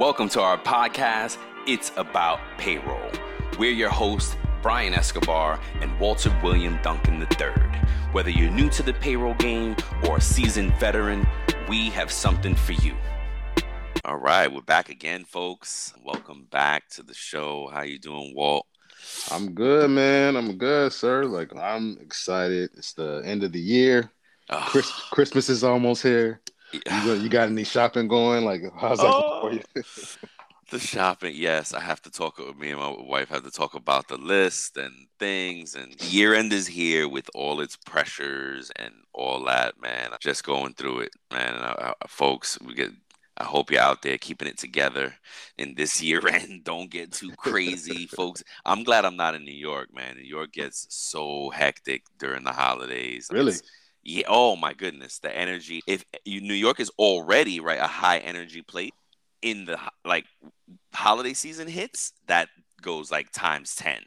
Welcome 0.00 0.28
to 0.30 0.40
our 0.40 0.58
podcast, 0.58 1.38
It's 1.68 1.92
About 1.96 2.40
Payroll. 2.58 3.12
We're 3.60 3.70
your 3.70 3.90
hosts, 3.90 4.36
Brian 4.60 4.92
Escobar 4.92 5.60
and 5.80 5.96
Walter 6.00 6.36
William 6.42 6.80
Duncan 6.82 7.22
III. 7.22 7.52
Whether 8.10 8.30
you're 8.30 8.50
new 8.50 8.68
to 8.70 8.82
the 8.82 8.94
payroll 8.94 9.34
game 9.34 9.76
or 10.08 10.16
a 10.16 10.20
seasoned 10.20 10.74
veteran, 10.80 11.24
we 11.68 11.90
have 11.90 12.10
something 12.10 12.56
for 12.56 12.72
you. 12.72 12.96
All 14.04 14.16
right, 14.16 14.52
we're 14.52 14.62
back 14.62 14.88
again, 14.88 15.24
folks. 15.24 15.94
Welcome 16.02 16.48
back 16.50 16.88
to 16.88 17.04
the 17.04 17.14
show. 17.14 17.70
How 17.72 17.82
you 17.82 18.00
doing, 18.00 18.34
Walt? 18.34 18.66
I'm 19.30 19.54
good, 19.54 19.90
man. 19.90 20.34
I'm 20.34 20.58
good, 20.58 20.92
sir. 20.92 21.24
Like 21.24 21.54
I'm 21.54 21.98
excited. 22.00 22.70
It's 22.76 22.94
the 22.94 23.22
end 23.24 23.44
of 23.44 23.52
the 23.52 23.60
year. 23.60 24.10
Chris, 24.50 24.90
Christmas 25.12 25.48
is 25.48 25.62
almost 25.62 26.02
here. 26.02 26.40
You, 26.74 26.80
got, 27.06 27.20
you 27.20 27.28
got 27.28 27.48
any 27.48 27.64
shopping 27.64 28.08
going? 28.08 28.44
Like, 28.44 28.62
how's 28.76 28.98
that 28.98 29.06
Oh. 29.06 29.40
for 29.42 29.52
you? 29.54 29.62
The 30.70 30.78
shopping, 30.80 31.34
yes. 31.36 31.74
I 31.74 31.78
have 31.80 32.00
to 32.02 32.10
talk. 32.10 32.38
Me 32.58 32.70
and 32.70 32.80
my 32.80 32.88
wife 32.88 33.28
have 33.28 33.44
to 33.44 33.50
talk 33.50 33.74
about 33.74 34.08
the 34.08 34.16
list 34.16 34.78
and 34.78 34.92
things. 35.18 35.74
And 35.74 35.94
year 36.10 36.34
end 36.34 36.54
is 36.54 36.66
here 36.66 37.06
with 37.06 37.28
all 37.34 37.60
its 37.60 37.76
pressures 37.76 38.72
and 38.76 38.92
all 39.12 39.44
that, 39.44 39.80
man. 39.80 40.08
Just 40.20 40.42
going 40.42 40.72
through 40.72 41.00
it, 41.00 41.12
man. 41.30 41.54
Uh, 41.56 41.92
uh, 42.00 42.06
folks, 42.08 42.58
we 42.62 42.74
get. 42.74 42.90
I 43.36 43.44
hope 43.44 43.70
you're 43.70 43.82
out 43.82 44.00
there 44.02 44.16
keeping 44.16 44.48
it 44.48 44.56
together 44.58 45.14
in 45.58 45.74
this 45.74 46.02
year 46.08 46.26
end. 46.26 46.64
Don't 46.64 46.90
get 46.90 47.12
too 47.12 47.30
crazy, 47.36 48.06
folks. 48.16 48.42
I'm 48.64 48.84
glad 48.84 49.04
I'm 49.04 49.16
not 49.18 49.34
in 49.34 49.44
New 49.44 49.52
York, 49.54 49.94
man. 49.94 50.16
New 50.16 50.22
York 50.22 50.52
gets 50.52 50.86
so 50.88 51.50
hectic 51.50 52.04
during 52.18 52.42
the 52.42 52.52
holidays. 52.52 53.28
Really? 53.30 53.52
It's- 53.52 53.62
yeah. 54.04 54.24
Oh 54.28 54.56
my 54.56 54.72
goodness, 54.74 55.18
the 55.18 55.34
energy. 55.36 55.82
If 55.86 56.04
you, 56.24 56.40
New 56.40 56.54
York 56.54 56.80
is 56.80 56.90
already 56.98 57.60
right 57.60 57.80
a 57.80 57.86
high 57.86 58.18
energy 58.18 58.62
place 58.62 58.90
in 59.42 59.64
the 59.64 59.78
like 60.04 60.26
holiday 60.92 61.34
season 61.34 61.68
hits, 61.68 62.12
that 62.26 62.48
goes 62.82 63.10
like 63.10 63.30
times 63.32 63.74
ten. 63.74 64.02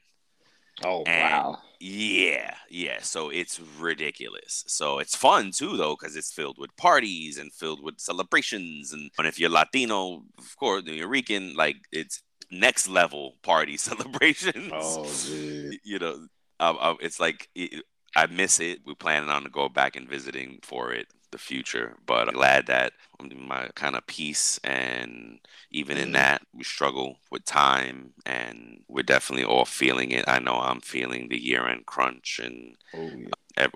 Oh 0.86 1.04
And- 1.04 1.32
wow. 1.34 1.58
Yeah, 1.80 2.56
yeah. 2.72 3.02
So 3.02 3.30
it's 3.30 3.60
ridiculous. 3.80 4.64
So 4.66 4.98
it's 4.98 5.16
fun 5.16 5.52
too, 5.52 5.78
though, 5.78 5.96
because 5.96 6.16
it's 6.16 6.34
filled 6.34 6.58
with 6.58 6.76
parties 6.76 7.38
and 7.38 7.54
filled 7.54 7.84
with 7.84 8.00
celebrations. 8.00 8.94
And, 8.94 9.12
and 9.20 9.28
if 9.28 9.40
you're 9.40 9.52
Latino, 9.52 10.24
of 10.40 10.58
course, 10.58 10.82
Nuyorican, 10.84 11.56
like 11.56 11.76
it's 11.92 12.24
next 12.50 12.88
level 12.88 13.36
party 13.44 13.78
celebrations. 13.90 14.72
Oh, 14.74 15.08
dude. 15.28 15.78
you 15.84 16.00
know, 16.00 16.26
uh, 16.60 16.74
uh, 16.80 16.96
it's 17.00 17.20
like 17.20 17.48
it, 17.54 17.84
I 18.18 18.26
miss 18.28 18.60
it. 18.60 18.82
We're 18.86 18.96
planning 18.96 19.30
on 19.30 19.44
to 19.44 19.50
go 19.50 19.70
back 19.70 19.96
and 19.96 20.10
visiting 20.10 20.60
for 20.64 20.94
it 20.94 21.08
the 21.32 21.38
future, 21.38 21.98
but 22.06 22.28
I'm 22.28 22.36
glad 22.36 22.68
that 22.68 22.94
my 23.36 23.70
kind 23.76 23.96
of 23.96 24.08
peace 24.08 24.60
and 24.64 25.40
even 25.72 25.98
in 25.98 26.12
Mhm. 26.12 26.14
that 26.14 26.42
we 26.54 26.64
struggle 26.64 27.20
with 27.32 27.46
time 27.46 28.14
and 28.26 28.84
we're 28.90 29.04
definitely 29.04 29.46
all 29.46 29.66
feeling 29.66 30.12
it. 30.12 30.26
I 30.28 30.40
know 30.40 30.56
I'm 30.60 30.82
feeling 30.82 31.30
the 31.30 31.40
year 31.42 31.68
end 31.68 31.86
crunch 31.86 32.40
and 32.44 32.78
Oh, 32.94 33.16
yeah. 33.18 33.32
Ev- 33.58 33.74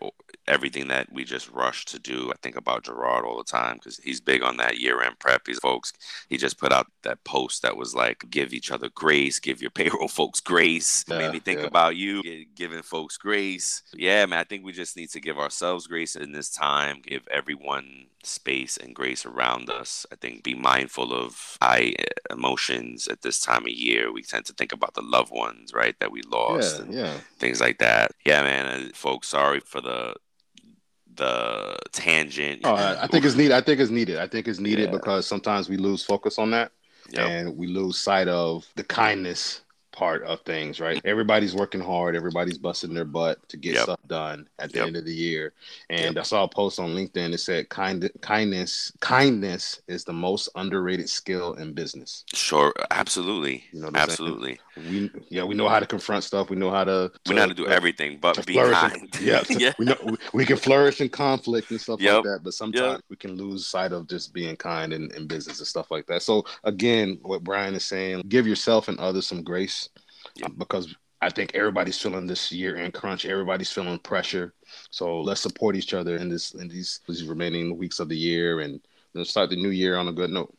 everything 0.48 0.88
that 0.90 1.12
we 1.12 1.24
just 1.24 1.50
rush 1.52 1.86
to 1.86 2.00
do. 2.00 2.32
I 2.32 2.36
think 2.42 2.56
about 2.56 2.84
Gerard 2.84 3.26
all 3.26 3.38
the 3.38 3.44
time 3.44 3.76
because 3.76 3.98
he's 3.98 4.20
big 4.20 4.44
on 4.44 4.58
that 4.58 4.80
year 4.80 5.02
end 5.02 5.20
prep. 5.20 5.48
He's 5.48 5.60
folks. 5.60 5.94
He 6.30 6.38
just 6.38 6.58
put 6.58 6.72
out 6.72 6.88
that 7.04 7.24
post 7.24 7.62
that 7.62 7.78
was 7.78 7.96
like, 7.96 8.26
"Give 8.30 8.54
each 8.54 8.72
other 8.72 8.90
grace, 8.90 9.40
give 9.40 9.62
your 9.62 9.72
payroll 9.80 10.08
folks 10.08 10.40
grace." 10.40 11.06
Yeah, 11.08 11.18
made 11.18 11.34
me 11.34 11.40
think 11.40 11.62
yeah. 11.62 11.68
about 11.68 11.96
you 11.96 12.22
giving 12.56 12.82
folks 12.82 13.18
grace. 13.18 13.84
Yeah, 13.94 14.26
man. 14.26 14.40
I 14.40 14.44
think 14.44 14.64
we 14.64 14.72
just 14.72 14.98
need 14.98 15.10
to 15.12 15.20
give 15.20 15.40
ourselves 15.40 15.88
grace 15.88 16.16
in 16.16 16.32
this 16.32 16.50
time. 16.50 17.02
Give 17.06 17.28
everyone 17.30 18.08
space 18.24 18.78
and 18.78 18.96
grace 18.96 19.26
around 19.26 19.70
us. 19.70 20.06
I 20.12 20.16
think 20.16 20.44
be 20.44 20.54
mindful 20.54 21.14
of 21.14 21.58
high 21.62 21.94
uh, 22.00 22.34
emotions 22.36 23.08
at 23.08 23.22
this 23.22 23.40
time 23.40 23.64
of 23.64 23.72
year. 23.72 24.12
We 24.12 24.24
tend 24.24 24.46
to 24.46 24.54
think 24.54 24.72
about 24.72 24.94
the 24.94 25.02
loved 25.02 25.32
ones, 25.32 25.74
right, 25.74 25.96
that 26.00 26.12
we 26.12 26.22
lost. 26.24 26.78
Yeah, 26.78 26.84
and 26.84 26.94
yeah. 26.94 27.14
things 27.40 27.60
like 27.60 27.80
that. 27.80 28.12
Yeah, 28.26 28.42
man, 28.44 28.92
folks, 28.94 29.28
sorry 29.30 29.60
for 29.60 29.82
the 29.82 30.16
the 31.14 31.78
tangent. 31.92 32.62
Oh, 32.64 32.74
I, 32.74 33.04
I 33.04 33.08
think 33.08 33.26
it's 33.26 33.36
needed. 33.36 33.52
I 33.54 33.62
think 33.62 33.80
it's 33.82 33.92
needed. 33.92 34.18
I 34.18 34.28
think 34.28 34.48
it's 34.48 34.60
needed 34.60 34.86
Yeah. 34.86 34.98
because 34.98 35.28
sometimes 35.28 35.68
we 35.70 35.78
lose 35.78 36.04
focus 36.04 36.40
on 36.40 36.52
that 36.52 36.72
Yep. 37.10 37.28
and 37.30 37.58
we 37.58 37.68
lose 37.68 37.98
sight 37.98 38.28
of 38.30 38.66
the 38.76 38.84
kindness 38.84 39.62
part 39.92 40.24
of 40.24 40.42
things, 40.42 40.80
right? 40.80 41.02
Everybody's 41.06 41.56
working 41.56 41.82
hard, 41.82 42.16
everybody's 42.16 42.58
busting 42.58 42.94
their 42.94 43.06
butt 43.06 43.38
to 43.50 43.58
get 43.58 43.76
Yep. 43.76 43.84
stuff 43.84 44.00
done 44.08 44.48
at 44.60 44.72
the 44.72 44.80
Yep. 44.80 44.88
end 44.88 44.98
of 44.98 45.06
the 45.06 45.14
year. 45.14 45.54
And 45.90 46.16
Yep. 46.16 46.18
I 46.18 46.24
saw 46.24 46.44
a 46.44 46.48
post 46.48 46.80
on 46.80 46.92
LinkedIn 46.96 47.32
that 47.32 47.40
said 47.40 47.70
kind 47.70 48.10
kindness 48.22 48.92
kindness 49.02 49.82
is 49.88 50.04
the 50.04 50.14
most 50.14 50.50
underrated 50.56 51.10
skill 51.10 51.54
in 51.56 51.74
business. 51.74 52.26
Sure, 52.34 52.74
absolutely, 52.92 53.66
You 53.72 53.80
know 53.82 53.88
what 53.88 53.96
I'm 53.98 54.10
saying? 54.10 54.10
absolutely. 54.12 54.60
We 54.76 55.12
yeah, 55.30 55.44
we 55.44 55.56
know 55.56 55.68
how 55.70 55.80
to 55.80 55.86
confront 55.86 56.24
stuff, 56.24 56.50
we 56.50 56.56
know 56.56 56.72
how 56.72 56.84
to, 56.86 57.12
We 57.28 57.36
know 57.36 57.42
how 57.42 57.48
to 57.48 57.54
do 57.54 57.68
uh, 57.68 57.72
everything, 57.72 58.20
but 58.20 58.34
to 58.36 58.44
be 58.44 58.54
kind. 58.56 59.14
yeah, 59.22 59.44
yeah, 59.50 59.74
we 59.78 59.86
know 59.86 59.96
we, 60.04 60.18
we 60.34 60.46
can 60.46 60.58
flourish 60.58 61.02
in 61.02 61.10
conflict 61.10 61.72
and 61.72 61.80
stuff 61.82 62.00
like 62.02 62.24
that, 62.24 62.40
but 62.44 62.54
sometimes 62.54 63.02
we 63.10 63.16
can 63.18 63.36
lose 63.36 63.68
sight 63.68 63.92
of 63.92 64.08
just 64.08 64.34
being 64.34 64.56
kind 64.56 64.94
in, 64.94 65.12
in 65.16 65.28
business 65.28 65.60
and 65.60 65.68
stuff 65.68 65.92
like 65.92 66.08
that. 66.08 66.22
So 66.22 66.46
again, 66.64 67.20
what 67.22 67.44
Brian 67.44 67.76
is 67.76 67.86
saying, 67.86 68.24
give 68.30 68.48
yourself 68.48 68.88
and 68.88 69.00
others 69.00 69.28
some 69.28 69.44
grace 69.44 69.90
Because 70.58 70.96
I 71.22 71.30
think 71.30 71.54
everybody's 71.54 72.00
feeling 72.00 72.26
this 72.26 72.52
year 72.52 72.78
in 72.78 72.92
crunch. 72.92 73.26
Everybody's 73.26 73.72
feeling 73.72 74.00
pressure. 74.00 74.54
So 74.90 75.22
let's 75.22 75.42
support 75.42 75.76
each 75.76 75.94
other 75.94 76.16
in 76.18 76.30
this 76.30 76.54
in 76.54 76.68
these 76.68 77.02
these 77.08 77.24
remaining 77.24 77.78
weeks 77.78 78.00
of 78.00 78.10
the 78.10 78.18
year 78.18 78.62
and 78.62 78.82
start 79.24 79.50
the 79.50 79.56
new 79.56 79.70
year 79.70 79.98
on 79.98 80.08
a 80.08 80.14
good 80.14 80.32
note. 80.32 80.56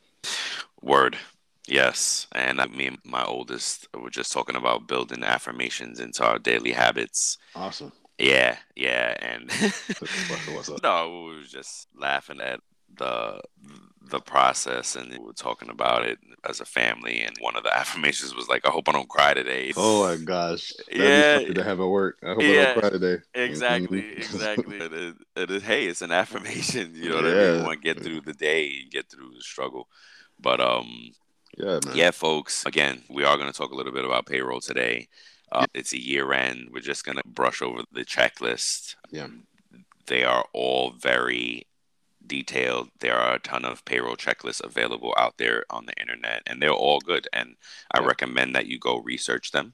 Word. 0.81 1.17
Yes, 1.65 2.27
and 2.33 2.59
uh, 2.59 2.67
me 2.67 2.87
and 2.87 2.97
my 3.05 3.23
oldest 3.23 3.87
were 3.93 4.09
just 4.09 4.33
talking 4.33 4.57
about 4.57 4.87
building 4.87 5.23
affirmations 5.23 6.01
into 6.01 6.25
our 6.25 6.37
daily 6.37 6.73
habits. 6.73 7.37
Awesome. 7.55 7.93
Yeah, 8.17 8.57
yeah, 8.75 9.15
and 9.21 9.49
no, 10.83 11.25
we 11.25 11.35
were 11.37 11.43
just 11.43 11.87
laughing 11.95 12.41
at 12.41 12.59
the 12.97 13.41
the 14.09 14.19
process, 14.19 14.95
and 14.97 15.09
we 15.11 15.17
were 15.17 15.33
talking 15.33 15.69
about 15.69 16.05
it 16.05 16.19
as 16.47 16.59
a 16.59 16.65
family. 16.65 17.21
And 17.21 17.35
one 17.39 17.55
of 17.55 17.63
the 17.63 17.73
affirmations 17.81 18.35
was 18.35 18.47
like, 18.49 18.67
"I 18.67 18.69
hope 18.69 18.89
I 18.89 18.91
don't 18.91 19.07
cry 19.09 19.33
today." 19.33 19.71
Oh 19.77 20.03
my 20.03 20.17
gosh. 20.23 20.73
That'd 20.91 21.47
Yeah. 21.47 21.53
to 21.53 21.63
have 21.63 21.79
at 21.79 21.85
work. 21.87 22.17
I 22.21 22.27
hope 22.33 22.39
I 22.41 22.53
don't 22.53 22.79
cry 22.79 22.89
today. 22.89 23.17
Exactly, 23.33 24.01
Mhm. 24.01 24.17
exactly. 24.17 24.77
it 24.77 24.93
is, 24.93 25.13
it 25.35 25.51
is, 25.51 25.63
hey, 25.63 25.85
it's 25.85 26.01
an 26.01 26.11
affirmation. 26.11 26.93
You 26.95 27.09
know 27.09 27.15
what 27.15 27.25
I 27.25 27.33
mean? 27.33 27.57
You 27.59 27.63
want 27.65 27.81
to 27.81 27.93
get 27.93 28.03
through 28.03 28.21
the 28.21 28.33
day, 28.33 28.79
and 28.81 28.91
get 28.91 29.09
through 29.09 29.31
the 29.33 29.41
struggle. 29.41 29.87
But 30.39 30.59
um, 30.59 31.11
yeah, 31.57 31.79
man. 31.85 31.95
yeah, 31.95 32.11
folks. 32.11 32.65
Again, 32.65 33.03
we 33.09 33.23
are 33.23 33.37
going 33.37 33.51
to 33.51 33.57
talk 33.57 33.71
a 33.71 33.75
little 33.75 33.93
bit 33.93 34.05
about 34.05 34.25
payroll 34.25 34.59
today. 34.59 35.07
Uh, 35.51 35.65
It's 35.73 35.93
a 35.93 36.01
year 36.01 36.33
end. 36.33 36.69
We're 36.73 36.81
just 36.81 37.05
going 37.05 37.17
to 37.17 37.23
brush 37.25 37.61
over 37.61 37.83
the 37.91 38.03
checklist. 38.03 38.95
Yeah. 39.11 39.27
They 40.07 40.23
are 40.25 40.45
all 40.51 40.91
very 40.91 41.67
detailed. 42.27 42.89
There 42.99 43.15
are 43.17 43.35
a 43.35 43.39
ton 43.39 43.65
of 43.65 43.85
payroll 43.85 44.15
checklists 44.15 44.63
available 44.63 45.13
out 45.17 45.37
there 45.37 45.65
on 45.69 45.85
the 45.85 45.93
internet, 45.99 46.43
and 46.47 46.61
they're 46.61 46.71
all 46.71 46.99
good. 46.99 47.27
And 47.33 47.55
I 47.91 47.99
Yeah. 47.99 48.07
recommend 48.07 48.55
that 48.55 48.67
you 48.67 48.79
go 48.79 48.99
research 48.99 49.51
them. 49.51 49.73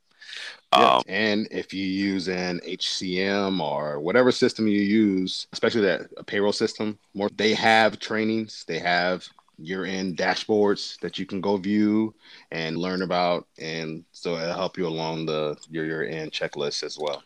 Yeah. 0.76 0.98
Um, 0.98 1.04
and 1.08 1.48
if 1.52 1.74
you 1.74 1.86
use 1.86 2.28
an 2.28 2.62
HCM 2.64 3.60
or 3.62 4.00
whatever 4.00 4.32
system 4.32 4.68
you 4.68 4.82
use, 4.82 5.48
especially 5.54 5.82
that 5.82 6.10
a 6.18 6.24
payroll 6.24 6.54
system, 6.54 7.00
more 7.14 7.30
they 7.36 7.54
have 7.56 8.00
trainings, 8.00 8.66
they 8.68 8.80
have 8.80 9.28
year-end 9.58 10.18
dashboards 10.18 11.00
that 11.00 11.18
you 11.20 11.26
can 11.26 11.42
go 11.42 11.58
view 11.58 12.16
and 12.52 12.78
learn 12.78 13.02
about, 13.02 13.48
and 13.58 14.06
so 14.12 14.36
it'll 14.38 14.54
help 14.54 14.78
you 14.78 14.88
along 14.88 15.26
the 15.26 15.58
your 15.70 15.86
year-end 15.86 16.32
checklist 16.32 16.84
as 16.84 16.98
well. 16.98 17.24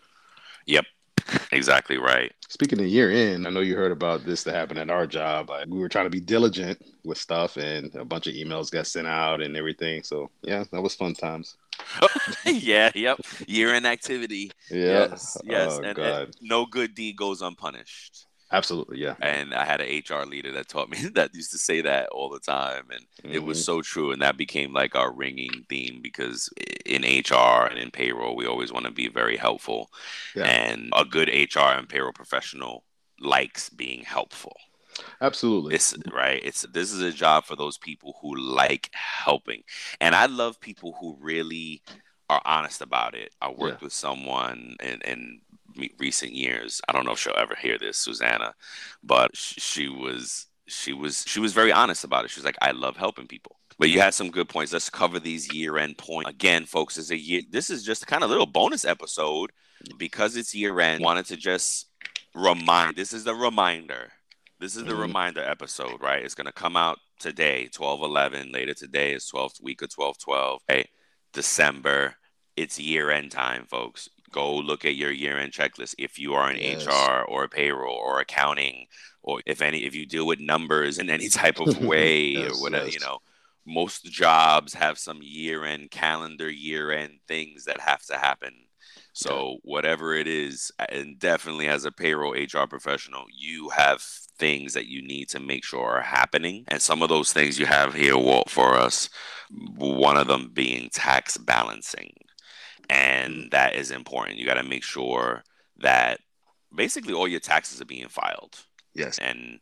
Exactly 1.52 1.98
right. 1.98 2.32
Speaking 2.50 2.80
of 2.80 2.86
year-end, 2.86 3.48
I 3.48 3.50
know 3.50 3.62
you 3.62 3.76
heard 3.76 3.92
about 3.92 4.26
this 4.26 4.44
that 4.44 4.54
happened 4.54 4.80
at 4.80 4.90
our 4.90 5.08
job. 5.08 5.50
Like, 5.50 5.68
we 5.68 5.80
were 5.80 5.90
trying 5.90 6.06
to 6.06 6.10
be 6.10 6.20
diligent 6.20 6.80
with 7.04 7.18
stuff, 7.18 7.58
and 7.58 7.94
a 7.96 8.06
bunch 8.06 8.28
of 8.28 8.34
emails 8.34 8.72
got 8.72 8.88
sent 8.88 9.08
out 9.08 9.42
and 9.42 9.58
everything. 9.58 10.04
So 10.04 10.30
yeah, 10.42 10.64
that 10.72 10.82
was 10.82 10.96
fun 10.96 11.14
times. 11.14 11.56
Oh, 12.02 12.08
yeah, 12.46 12.92
yep. 12.96 13.20
Year 13.48 13.74
end 13.74 13.88
activity. 13.88 14.52
Yeah. 14.70 15.08
Yes, 15.10 15.38
yes. 15.44 15.74
Oh, 15.74 15.84
and, 15.84 15.98
and 15.98 16.38
no 16.42 16.66
good 16.66 16.96
deed 16.96 17.18
goes 17.18 17.42
unpunished. 17.42 18.28
Absolutely. 18.54 19.00
Yeah. 19.00 19.16
And 19.20 19.54
I 19.54 19.66
had 19.66 19.82
an 19.82 19.88
HR 19.90 20.26
leader 20.26 20.52
that 20.54 20.70
taught 20.70 20.90
me 20.90 20.98
that 21.16 21.34
used 21.36 21.52
to 21.52 21.58
say 21.58 21.82
that 21.82 22.10
all 22.10 22.30
the 22.30 22.40
time. 22.40 22.86
And 22.92 23.06
it 23.34 23.40
was 23.44 23.60
Mhm. 23.60 23.64
so 23.66 23.82
true. 23.82 24.12
And 24.12 24.22
that 24.22 24.38
became 24.38 24.72
like 24.74 24.96
our 24.96 25.12
ringing 25.12 25.66
theme 25.70 26.02
because 26.02 26.50
in 26.86 27.04
HR 27.04 27.66
and 27.66 27.80
in 27.80 27.92
payroll, 27.92 28.36
we 28.36 28.46
always 28.46 28.72
want 28.72 28.86
to 28.86 28.92
be 28.92 29.10
very 29.10 29.38
helpful. 29.38 29.92
Yeah. 30.36 30.46
And 30.46 30.90
a 30.96 31.04
good 31.04 31.30
HR 31.30 31.74
and 31.74 31.90
payroll 31.90 32.14
professional 32.14 32.86
likes 33.20 33.70
being 33.70 34.04
helpful. 34.04 34.56
Absolutely. 35.22 35.74
It's 35.76 35.96
right. 36.12 36.40
It's 36.44 36.62
this 36.74 36.92
is 36.92 37.02
a 37.02 37.12
job 37.12 37.46
for 37.46 37.56
those 37.56 37.78
people 37.78 38.18
who 38.22 38.36
like 38.36 38.90
helping, 38.94 39.64
and 40.00 40.14
I 40.16 40.28
love 40.28 40.60
people 40.60 40.96
who 41.00 41.18
really 41.20 41.82
are 42.30 42.42
honest 42.46 42.82
about 42.82 43.16
it. 43.16 43.34
I 43.42 43.50
worked 43.50 43.82
with 43.82 43.94
someone 43.94 44.76
and, 44.80 45.02
me- 45.06 45.42
recent 45.98 46.34
years. 46.34 46.82
I 46.88 46.92
don't 46.92 47.06
know 47.06 47.12
if 47.14 47.20
she'll 47.20 47.34
ever 47.38 47.56
hear 47.56 47.78
this, 47.78 47.98
Susanna, 47.98 48.54
but 49.04 49.36
she 49.36 49.90
was 49.90 50.48
she 50.68 50.94
was 50.94 51.24
she 51.28 51.40
was 51.40 51.54
very 51.54 51.72
honest 51.72 52.04
about 52.04 52.26
it. 52.26 52.32
She 52.32 52.40
was 52.40 52.46
like, 52.46 52.58
I 52.62 52.72
love 52.72 52.98
helping 52.98 53.28
people. 53.28 53.58
But 53.80 53.90
you 53.90 54.00
had 54.00 54.14
some 54.14 54.30
good 54.30 54.50
points. 54.50 54.72
Let's 54.72 54.90
cover 54.90 55.20
these 55.20 55.52
year 55.54 55.78
end 55.78 55.98
points 55.98 56.30
again, 56.30 56.66
folks. 56.66 56.98
Is 56.98 57.12
a 57.12 57.18
year. 57.18 57.42
This 57.50 57.70
is 57.70 57.84
just 57.84 58.04
a 58.04 58.06
kind 58.06 58.24
of 58.24 58.30
little 58.30 58.46
bonus 58.46 58.86
episode 58.86 59.52
because 59.98 60.36
it's 60.36 60.54
year 60.54 60.80
end. 60.80 61.04
Wanted 61.04 61.26
to 61.28 61.38
just 61.38 61.88
remind. 62.36 62.96
This 62.96 63.14
is 63.14 63.24
the 63.24 63.36
reminder. 63.36 64.12
This 64.60 64.76
is 64.76 64.84
the 64.84 64.92
mm-hmm. 64.92 65.02
reminder 65.02 65.44
episode, 65.44 66.02
right? 66.02 66.24
It's 66.24 66.36
gonna 66.36 66.52
come 66.52 66.78
out 66.78 67.00
today, 67.20 67.68
12 67.72 68.02
11. 68.02 68.52
Later 68.52 68.74
today 68.74 69.14
is 69.14 69.30
12th 69.34 69.62
week 69.62 69.82
of 69.82 69.90
12 69.90 70.18
12. 70.20 70.62
Hey, 70.68 70.90
December. 71.34 72.16
It's 72.56 72.80
year 72.80 73.10
end 73.10 73.32
time, 73.32 73.66
folks. 73.66 74.10
Go 74.34 74.58
look 74.58 74.84
at 74.84 74.96
your 74.96 75.12
year 75.12 75.38
end 75.38 75.54
checklist. 75.54 75.96
If 75.98 76.20
you 76.20 76.34
are 76.34 76.52
in 76.52 76.58
yes. 76.58 76.86
HR 76.86 77.22
or 77.22 77.48
payroll 77.48 77.96
or 77.96 78.20
accounting, 78.20 78.88
or 79.22 79.42
if 79.46 79.62
any, 79.62 79.86
if 79.86 79.96
you 79.96 80.06
deal 80.06 80.28
with 80.28 80.40
numbers 80.40 80.98
in 80.98 81.10
any 81.10 81.30
type 81.42 81.60
of 81.60 81.84
way 81.84 82.22
yes, 82.28 82.52
or 82.52 82.62
whatever, 82.62 82.86
yes. 82.86 82.96
you 82.96 83.00
know, 83.00 83.20
most 83.66 84.04
jobs 84.06 84.74
have 84.74 84.98
some 84.98 85.20
year 85.22 85.64
end 85.64 85.92
calendar, 85.92 86.50
year 86.50 86.92
end 86.92 87.20
things 87.28 87.66
that 87.66 87.80
have 87.80 88.04
to 88.08 88.18
happen. 88.18 88.54
So 89.14 89.60
whatever 89.62 90.16
it 90.16 90.28
is, 90.28 90.72
and 90.90 91.20
definitely 91.20 91.68
as 91.68 91.86
a 91.86 91.92
payroll 91.92 92.34
HR 92.34 92.66
professional, 92.68 93.26
you 93.32 93.70
have 93.70 94.02
things 94.40 94.74
that 94.74 94.88
you 94.88 95.04
need 95.04 95.30
to 95.30 95.40
make 95.40 95.64
sure 95.64 95.86
are 95.86 96.02
happening. 96.02 96.64
And 96.68 96.82
some 96.82 97.04
of 97.04 97.10
those 97.10 97.32
things 97.32 97.60
you 97.60 97.68
have 97.68 97.94
here, 97.94 98.18
Walt, 98.18 98.50
for 98.50 98.76
us, 98.76 99.10
one 99.78 100.18
of 100.18 100.28
them 100.28 100.50
being 100.52 100.90
tax 100.92 101.38
balancing. 101.38 102.14
And 102.90 103.50
that 103.52 103.76
is 103.76 103.92
important. 103.92 104.38
You 104.38 104.46
got 104.46 104.56
to 104.56 104.64
make 104.64 104.84
sure 104.84 105.44
that 105.78 106.20
basically 106.74 107.14
all 107.14 107.28
your 107.28 107.40
taxes 107.40 107.82
are 107.82 107.86
being 107.86 108.08
filed. 108.08 108.66
Yes. 108.94 109.18
And 109.18 109.60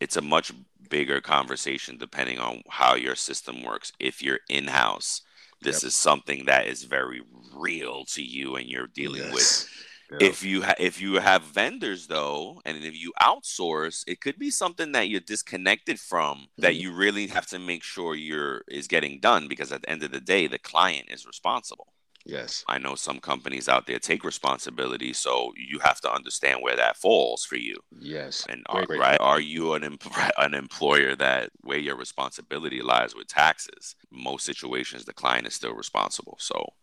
it's 0.00 0.16
a 0.16 0.22
much 0.22 0.52
bigger 0.88 1.20
conversation 1.20 1.98
depending 1.98 2.38
on 2.38 2.62
how 2.68 2.94
your 2.94 3.14
system 3.14 3.62
works. 3.62 3.92
If 3.98 4.22
you're 4.22 4.40
in 4.48 4.66
house, 4.66 5.22
this 5.62 5.82
yep. 5.82 5.88
is 5.88 5.94
something 5.94 6.46
that 6.46 6.66
is 6.66 6.84
very 6.84 7.22
real 7.54 8.04
to 8.06 8.22
you 8.22 8.56
and 8.56 8.66
you're 8.66 8.86
dealing 8.86 9.22
yes. 9.22 9.32
with. 9.32 9.68
Yep. 10.12 10.22
If 10.22 10.42
you 10.42 10.62
ha- 10.62 10.74
if 10.78 11.00
you 11.00 11.20
have 11.20 11.42
vendors 11.42 12.08
though, 12.08 12.60
and 12.64 12.78
if 12.78 13.00
you 13.00 13.12
outsource, 13.22 14.02
it 14.08 14.20
could 14.20 14.38
be 14.38 14.50
something 14.50 14.90
that 14.92 15.08
you're 15.08 15.20
disconnected 15.20 16.00
from 16.00 16.38
mm-hmm. 16.38 16.62
that 16.62 16.74
you 16.74 16.92
really 16.92 17.28
have 17.28 17.46
to 17.48 17.60
make 17.60 17.84
sure 17.84 18.16
you're 18.16 18.62
is 18.66 18.88
getting 18.88 19.20
done 19.20 19.46
because 19.46 19.70
at 19.70 19.82
the 19.82 19.90
end 19.90 20.02
of 20.02 20.10
the 20.10 20.20
day, 20.20 20.48
the 20.48 20.58
client 20.58 21.06
is 21.10 21.26
responsible. 21.26 21.92
Yes. 22.24 22.64
I 22.68 22.78
know 22.78 22.94
some 22.94 23.18
companies 23.18 23.68
out 23.68 23.86
there 23.86 23.98
take 23.98 24.24
responsibility, 24.24 25.12
so 25.12 25.52
you 25.56 25.78
have 25.80 26.00
to 26.02 26.12
understand 26.12 26.60
where 26.62 26.76
that 26.76 26.96
falls 26.96 27.44
for 27.44 27.56
you. 27.56 27.76
Yes. 27.98 28.46
And 28.48 28.64
are, 28.68 28.84
great, 28.84 29.00
right, 29.00 29.20
are 29.20 29.40
you 29.40 29.74
an 29.74 29.98
an 30.38 30.54
employer 30.54 31.16
that 31.16 31.50
where 31.62 31.78
your 31.78 31.96
responsibility 31.96 32.82
lies 32.82 33.14
with 33.14 33.28
taxes? 33.28 33.96
Most 34.10 34.44
situations, 34.44 35.04
the 35.04 35.12
client 35.12 35.46
is 35.46 35.54
still 35.54 35.74
responsible. 35.74 36.36
So 36.38 36.74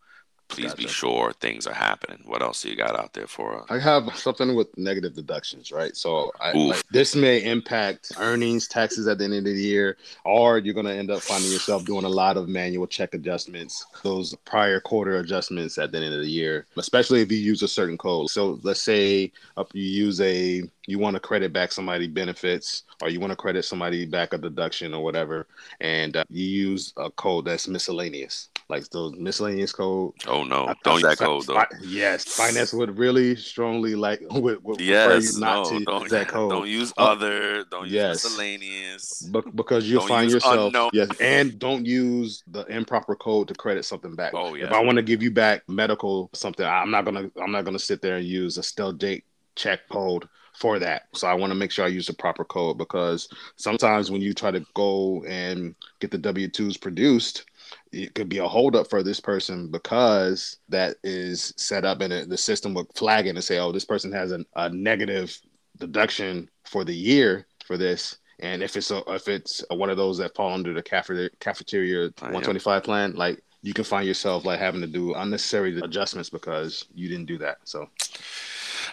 please 0.48 0.72
gotcha. 0.72 0.82
be 0.82 0.88
sure 0.88 1.32
things 1.32 1.66
are 1.66 1.74
happening. 1.74 2.18
What 2.24 2.42
else 2.42 2.62
do 2.62 2.70
you 2.70 2.76
got 2.76 2.98
out 2.98 3.12
there 3.12 3.26
for 3.26 3.60
us? 3.60 3.66
I 3.70 3.78
have 3.78 4.16
something 4.16 4.54
with 4.54 4.76
negative 4.76 5.14
deductions, 5.14 5.70
right? 5.70 5.96
So 5.96 6.32
I, 6.40 6.52
like, 6.52 6.82
this 6.90 7.14
may 7.14 7.42
impact 7.44 8.12
earnings, 8.18 8.66
taxes 8.66 9.06
at 9.06 9.18
the 9.18 9.24
end 9.24 9.34
of 9.34 9.44
the 9.44 9.52
year, 9.52 9.96
or 10.24 10.58
you're 10.58 10.74
going 10.74 10.86
to 10.86 10.94
end 10.94 11.10
up 11.10 11.20
finding 11.20 11.50
yourself 11.50 11.84
doing 11.84 12.04
a 12.04 12.08
lot 12.08 12.36
of 12.36 12.48
manual 12.48 12.86
check 12.86 13.14
adjustments, 13.14 13.86
those 14.02 14.34
prior 14.44 14.80
quarter 14.80 15.16
adjustments 15.16 15.78
at 15.78 15.92
the 15.92 15.98
end 15.98 16.14
of 16.14 16.20
the 16.20 16.30
year, 16.30 16.66
especially 16.76 17.20
if 17.20 17.30
you 17.30 17.38
use 17.38 17.62
a 17.62 17.68
certain 17.68 17.98
code. 17.98 18.30
So 18.30 18.58
let's 18.62 18.82
say 18.82 19.32
uh, 19.56 19.64
you 19.72 19.84
use 19.84 20.20
a 20.20 20.62
you 20.86 20.98
want 20.98 21.14
to 21.14 21.20
credit 21.20 21.52
back 21.52 21.70
somebody 21.70 22.08
benefits 22.08 22.84
or 23.02 23.10
you 23.10 23.20
want 23.20 23.30
to 23.30 23.36
credit 23.36 23.62
somebody 23.62 24.06
back 24.06 24.32
a 24.32 24.38
deduction 24.38 24.94
or 24.94 25.04
whatever 25.04 25.46
and 25.80 26.16
uh, 26.16 26.24
you 26.30 26.46
use 26.46 26.94
a 26.96 27.10
code 27.10 27.44
that's 27.44 27.68
miscellaneous 27.68 28.48
like 28.68 28.88
those 28.90 29.14
miscellaneous 29.16 29.72
code. 29.72 30.12
Oh 30.26 30.44
no. 30.44 30.74
Don't 30.84 30.94
use 30.94 31.02
that 31.02 31.18
code 31.18 31.46
though. 31.46 31.62
yes 31.82 32.24
finance 32.24 32.72
would 32.72 32.98
really 32.98 33.36
strongly 33.36 33.94
like 33.94 34.20
would, 34.30 34.62
would 34.62 34.80
yes. 34.80 35.36
not 35.36 35.70
no, 35.70 35.78
to 35.78 35.84
don't, 35.84 36.10
that 36.10 36.28
code. 36.36 36.50
don't 36.50 36.68
use 36.68 36.92
uh, 36.98 37.02
other 37.02 37.64
don't 37.64 37.84
use 37.84 37.92
yes. 37.92 38.24
miscellaneous. 38.24 39.22
Be- 39.22 39.42
because 39.54 39.88
you'll 39.88 40.00
don't 40.00 40.08
find 40.08 40.30
yourself 40.30 40.66
unknown. 40.68 40.90
yes 40.92 41.08
and 41.20 41.58
don't 41.58 41.86
use 41.86 42.42
the 42.48 42.64
improper 42.66 43.16
code 43.16 43.48
to 43.48 43.54
credit 43.54 43.84
something 43.84 44.14
back. 44.14 44.32
Oh 44.34 44.54
yeah. 44.54 44.66
If 44.66 44.72
i 44.72 44.82
want 44.82 44.96
to 44.96 45.02
give 45.02 45.22
you 45.22 45.30
back 45.30 45.62
medical 45.68 46.30
something 46.32 46.66
i'm 46.66 46.90
not 46.90 47.04
gonna 47.04 47.30
i'm 47.42 47.52
not 47.52 47.64
gonna 47.64 47.78
sit 47.78 48.02
there 48.02 48.16
and 48.16 48.26
use 48.26 48.58
a 48.58 48.62
stale 48.62 48.92
date 48.92 49.24
check 49.56 49.88
code 49.88 50.28
for 50.58 50.78
that. 50.78 51.02
So 51.14 51.28
I 51.28 51.34
want 51.34 51.52
to 51.52 51.54
make 51.54 51.70
sure 51.70 51.84
I 51.84 51.88
use 51.88 52.06
the 52.06 52.12
proper 52.12 52.44
code 52.44 52.78
because 52.78 53.28
sometimes 53.56 54.10
when 54.10 54.20
you 54.20 54.34
try 54.34 54.50
to 54.50 54.64
go 54.74 55.24
and 55.24 55.74
get 56.00 56.10
the 56.10 56.18
W 56.18 56.48
2s 56.48 56.80
produced, 56.80 57.44
it 57.92 58.14
could 58.14 58.28
be 58.28 58.38
a 58.38 58.48
holdup 58.48 58.88
for 58.88 59.02
this 59.02 59.20
person 59.20 59.70
because 59.70 60.58
that 60.68 60.96
is 61.02 61.52
set 61.56 61.84
up 61.84 62.00
and 62.00 62.30
the 62.30 62.36
system 62.36 62.74
will 62.74 62.86
flag 62.94 63.26
it 63.26 63.30
and 63.30 63.44
say, 63.44 63.58
oh, 63.58 63.72
this 63.72 63.84
person 63.84 64.12
has 64.12 64.32
an, 64.32 64.44
a 64.56 64.68
negative 64.68 65.38
deduction 65.78 66.48
for 66.64 66.84
the 66.84 66.94
year 66.94 67.46
for 67.64 67.76
this. 67.76 68.18
And 68.40 68.62
if 68.62 68.76
it's 68.76 68.90
a, 68.90 69.02
if 69.08 69.28
it's 69.28 69.64
a, 69.70 69.76
one 69.76 69.90
of 69.90 69.96
those 69.96 70.18
that 70.18 70.34
fall 70.34 70.52
under 70.52 70.72
the 70.72 70.82
cafeteria, 70.82 71.30
cafeteria 71.40 72.10
125 72.20 72.84
plan, 72.84 73.14
like 73.14 73.42
you 73.62 73.74
can 73.74 73.84
find 73.84 74.06
yourself 74.06 74.44
like 74.44 74.60
having 74.60 74.80
to 74.80 74.86
do 74.86 75.14
unnecessary 75.14 75.78
adjustments 75.80 76.30
because 76.30 76.86
you 76.94 77.08
didn't 77.08 77.26
do 77.26 77.38
that. 77.38 77.58
So 77.64 77.88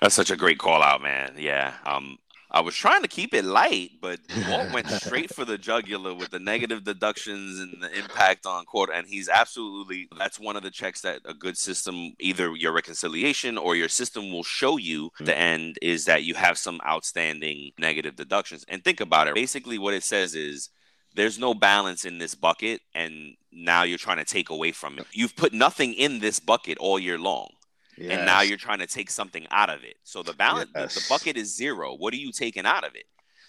that's 0.01 0.15
such 0.15 0.31
a 0.31 0.36
great 0.36 0.57
call 0.57 0.81
out, 0.81 1.01
man. 1.01 1.36
Yeah. 1.38 1.74
Um, 1.86 2.18
I 2.56 2.62
was 2.62 2.74
trying 2.74 3.02
to 3.02 3.10
keep 3.10 3.34
it 3.34 3.44
light, 3.44 3.92
but 4.00 4.22
Walt 4.50 4.72
went 4.72 4.90
straight 4.90 5.36
for 5.36 5.44
the 5.44 5.57
jugular 5.57 6.13
with 6.16 6.30
the 6.30 6.40
negative 6.40 6.86
deductions 6.86 7.60
and 7.60 7.84
the 7.84 7.94
impact 8.00 8.46
on 8.46 8.63
quarter. 8.63 8.94
And 8.94 9.06
he's 9.06 9.28
absolutely 9.28 10.07
that's 10.18 10.40
one 10.40 10.56
of 10.56 10.63
the 10.63 10.72
checks 10.72 11.02
that 11.02 11.19
a 11.25 11.34
good 11.34 11.57
system, 11.57 12.13
either 12.18 12.56
your 12.56 12.72
reconciliation 12.72 13.57
or 13.57 13.75
your 13.75 13.90
system 13.90 14.31
will 14.31 14.44
show 14.44 14.78
you. 14.78 15.10
The 15.19 15.34
mm. 15.34 15.38
end 15.38 15.80
is 15.81 16.06
that 16.06 16.24
you 16.24 16.34
have 16.36 16.57
some 16.57 16.80
outstanding 16.88 17.72
negative 17.78 18.16
deductions. 18.16 18.63
And 18.69 18.81
think 18.81 19.02
about 19.02 19.28
it. 19.28 19.36
Basically, 19.36 19.78
what 19.78 19.94
it 19.94 20.04
says 20.04 20.34
is 20.34 20.69
there's 21.13 21.38
no 21.38 21.54
balance 21.54 22.06
in 22.06 22.19
this 22.19 22.36
bucket, 22.36 22.81
and 22.94 23.36
now 23.52 23.84
you're 23.84 23.98
trying 23.98 24.18
to 24.18 24.25
take 24.25 24.50
away 24.50 24.72
from 24.72 24.98
it. 24.98 25.06
You've 25.12 25.36
put 25.36 25.54
nothing 25.54 25.94
in 25.94 26.19
this 26.19 26.40
bucket 26.40 26.78
all 26.78 27.00
year 27.00 27.18
long. 27.18 27.50
Yes. 27.97 28.18
And 28.18 28.25
now 28.25 28.42
you're 28.42 28.57
trying 28.57 28.80
to 28.80 28.88
take 28.88 29.09
something 29.09 29.47
out 29.51 29.69
of 29.69 29.83
it. 29.83 29.95
So 30.03 30.24
the 30.24 30.33
balance, 30.33 30.69
yes. 30.75 30.94
the, 30.94 31.00
the 31.00 31.06
bucket 31.09 31.38
is 31.38 31.56
zero. 31.56 31.95
What 31.95 32.13
are 32.13 32.18
you 32.18 32.31
taking 32.31 32.65
out 32.65 32.83
of 32.83 32.95
it? 32.95 33.06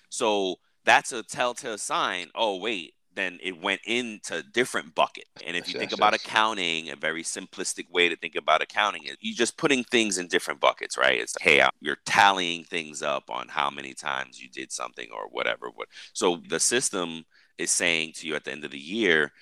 So 0.09 0.57
that's 0.85 1.13
a 1.13 1.23
telltale 1.23 1.79
sign. 1.79 2.29
Oh, 2.35 2.59
wait, 2.59 2.95
then 3.17 3.39
it 3.43 3.61
went 3.61 3.81
into 3.87 4.43
different 4.53 4.95
bucket. 4.95 5.25
And 5.45 5.57
if 5.57 5.67
you 5.67 5.73
yes, 5.73 5.79
think 5.81 5.91
yes, 5.91 5.99
about 5.99 6.13
yes. 6.13 6.25
accounting, 6.25 6.91
a 6.91 6.97
very 6.97 7.23
simplistic 7.23 7.91
way 7.91 8.09
to 8.09 8.17
think 8.17 8.37
about 8.37 8.63
accounting 8.63 9.05
is 9.05 9.17
you're 9.21 9.35
just 9.35 9.57
putting 9.57 9.83
things 9.83 10.19
in 10.19 10.29
different 10.29 10.61
buckets, 10.61 10.97
right? 10.97 11.19
It's 11.21 11.35
hey, 11.41 11.61
uh, 11.61 11.71
you're 11.81 11.99
tallying 12.05 12.65
things 12.65 13.03
up 13.03 13.31
on 13.31 13.49
how 13.49 13.71
many 13.71 13.95
times 13.95 14.41
you 14.41 14.49
did 14.49 14.71
something 14.71 15.09
or 15.13 15.29
whatever. 15.31 15.71
What 15.75 15.89
so 16.13 16.41
the 16.49 16.61
system 16.61 17.25
is 17.59 17.71
saying 17.71 18.13
to 18.17 18.29
you 18.29 18.37
at 18.37 18.45
the 18.45 18.53
end 18.53 18.65
of 18.65 18.71
the 18.71 18.79
year, 18.79 19.33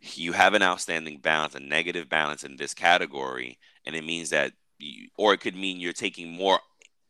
you 0.00 0.32
have 0.32 0.54
an 0.54 0.62
outstanding 0.62 1.18
balance, 1.18 1.54
a 1.54 1.60
negative 1.60 2.08
balance 2.08 2.44
in 2.44 2.56
this 2.56 2.72
category, 2.72 3.58
and 3.86 3.94
it 3.94 4.04
means 4.04 4.30
that, 4.30 4.52
you, 4.78 5.08
or 5.16 5.34
it 5.34 5.40
could 5.40 5.56
mean 5.56 5.80
you're 5.80 5.92
taking 5.92 6.30
more 6.30 6.58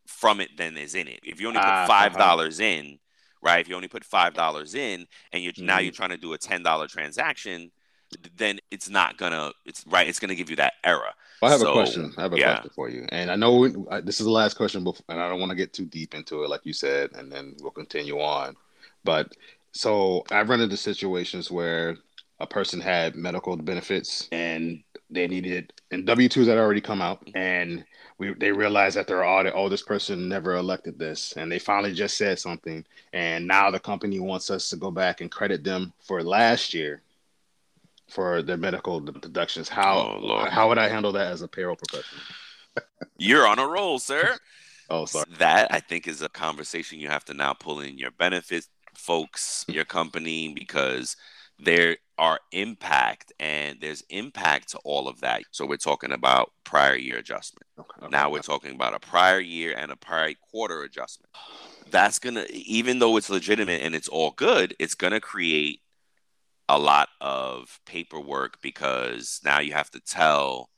from 0.06 0.40
it 0.40 0.56
than 0.56 0.76
is 0.76 0.94
in 0.94 1.08
it. 1.08 1.20
If 1.22 1.40
you 1.40 1.48
only 1.48 1.60
put 1.60 1.68
ah, 1.68 1.86
five 1.86 2.16
dollars 2.16 2.60
uh-huh. 2.60 2.68
in, 2.68 2.98
right? 3.42 3.60
If 3.60 3.68
you 3.68 3.74
only 3.74 3.88
put 3.88 4.04
five 4.04 4.34
dollars 4.34 4.74
in, 4.74 5.06
and 5.32 5.42
you're 5.42 5.52
mm-hmm. 5.52 5.66
now 5.66 5.78
you're 5.78 5.92
trying 5.92 6.10
to 6.10 6.16
do 6.16 6.32
a 6.32 6.38
ten 6.38 6.62
dollar 6.62 6.86
transaction, 6.86 7.70
then 8.36 8.60
it's 8.70 8.88
not 8.88 9.16
gonna. 9.16 9.52
It's 9.64 9.84
right. 9.86 10.08
It's 10.08 10.20
gonna 10.20 10.34
give 10.34 10.50
you 10.50 10.56
that 10.56 10.74
error. 10.84 11.10
Well, 11.40 11.50
I 11.50 11.52
have 11.52 11.60
so, 11.60 11.70
a 11.70 11.72
question. 11.72 12.12
I 12.16 12.22
have 12.22 12.32
a 12.32 12.38
yeah. 12.38 12.54
question 12.54 12.70
for 12.74 12.88
you, 12.88 13.06
and 13.10 13.30
I 13.30 13.36
know 13.36 13.68
this 14.02 14.20
is 14.20 14.26
the 14.26 14.32
last 14.32 14.54
question, 14.54 14.84
before, 14.84 15.04
and 15.08 15.20
I 15.20 15.28
don't 15.28 15.40
want 15.40 15.50
to 15.50 15.56
get 15.56 15.72
too 15.72 15.86
deep 15.86 16.14
into 16.14 16.44
it, 16.44 16.50
like 16.50 16.64
you 16.64 16.72
said, 16.72 17.10
and 17.14 17.30
then 17.30 17.56
we'll 17.60 17.70
continue 17.70 18.20
on. 18.20 18.56
But 19.04 19.34
so 19.72 20.24
I've 20.30 20.48
run 20.48 20.60
into 20.60 20.76
situations 20.76 21.50
where 21.50 21.96
a 22.40 22.46
person 22.46 22.80
had 22.80 23.14
medical 23.16 23.56
benefits 23.56 24.28
and 24.32 24.82
they 25.14 25.26
needed 25.26 25.72
and 25.90 26.06
W 26.06 26.28
twos 26.28 26.48
had 26.48 26.58
already 26.58 26.80
come 26.80 27.00
out 27.00 27.24
mm-hmm. 27.24 27.36
and 27.36 27.84
we 28.18 28.32
they 28.34 28.52
realized 28.52 28.96
that 28.96 29.06
their 29.06 29.24
audit, 29.24 29.54
oh, 29.56 29.68
this 29.68 29.82
person 29.82 30.28
never 30.28 30.54
elected 30.54 30.98
this, 30.98 31.34
and 31.36 31.50
they 31.50 31.58
finally 31.58 31.92
just 31.92 32.16
said 32.16 32.38
something, 32.38 32.84
and 33.12 33.46
now 33.46 33.70
the 33.70 33.80
company 33.80 34.20
wants 34.20 34.50
us 34.50 34.68
to 34.70 34.76
go 34.76 34.90
back 34.90 35.20
and 35.20 35.30
credit 35.30 35.64
them 35.64 35.92
for 36.00 36.22
last 36.22 36.74
year 36.74 37.02
for 38.08 38.42
their 38.42 38.56
medical 38.56 39.00
deductions. 39.00 39.68
How 39.68 40.20
oh, 40.22 40.48
how 40.48 40.68
would 40.68 40.78
I 40.78 40.88
handle 40.88 41.12
that 41.12 41.32
as 41.32 41.42
a 41.42 41.48
payroll 41.48 41.76
professional? 41.76 42.22
You're 43.18 43.46
on 43.46 43.58
a 43.58 43.66
roll, 43.66 43.98
sir. 43.98 44.36
oh, 44.90 45.06
sorry. 45.06 45.26
That 45.38 45.72
I 45.72 45.80
think 45.80 46.06
is 46.06 46.22
a 46.22 46.28
conversation 46.28 47.00
you 47.00 47.08
have 47.08 47.24
to 47.26 47.34
now 47.34 47.52
pull 47.52 47.80
in 47.80 47.98
your 47.98 48.10
benefits 48.12 48.68
folks, 48.96 49.64
your 49.66 49.84
company, 49.84 50.54
because 50.54 51.16
there 51.58 51.96
are 52.18 52.38
impact 52.52 53.32
and 53.40 53.78
there's 53.80 54.02
impact 54.08 54.70
to 54.70 54.78
all 54.84 55.08
of 55.08 55.20
that. 55.20 55.42
So 55.50 55.66
we're 55.66 55.76
talking 55.76 56.12
about 56.12 56.52
prior 56.64 56.96
year 56.96 57.18
adjustment. 57.18 57.66
Okay, 57.78 57.88
okay, 58.02 58.10
now 58.10 58.30
we're 58.30 58.40
talking 58.40 58.74
about 58.74 58.94
a 58.94 59.00
prior 59.00 59.40
year 59.40 59.74
and 59.76 59.90
a 59.90 59.96
prior 59.96 60.34
quarter 60.50 60.82
adjustment. 60.82 61.30
that's 61.90 62.18
gonna 62.18 62.44
even 62.50 62.98
though 62.98 63.16
it's 63.16 63.30
legitimate 63.30 63.82
and 63.82 63.94
it's 63.94 64.08
all 64.08 64.30
good, 64.32 64.74
it's 64.78 64.94
gonna 64.94 65.20
create 65.20 65.80
a 66.68 66.78
lot 66.78 67.08
of 67.20 67.80
paperwork 67.84 68.60
because 68.62 69.40
now 69.44 69.60
you 69.60 69.72
have 69.72 69.90
to 69.90 70.00
tell 70.00 70.70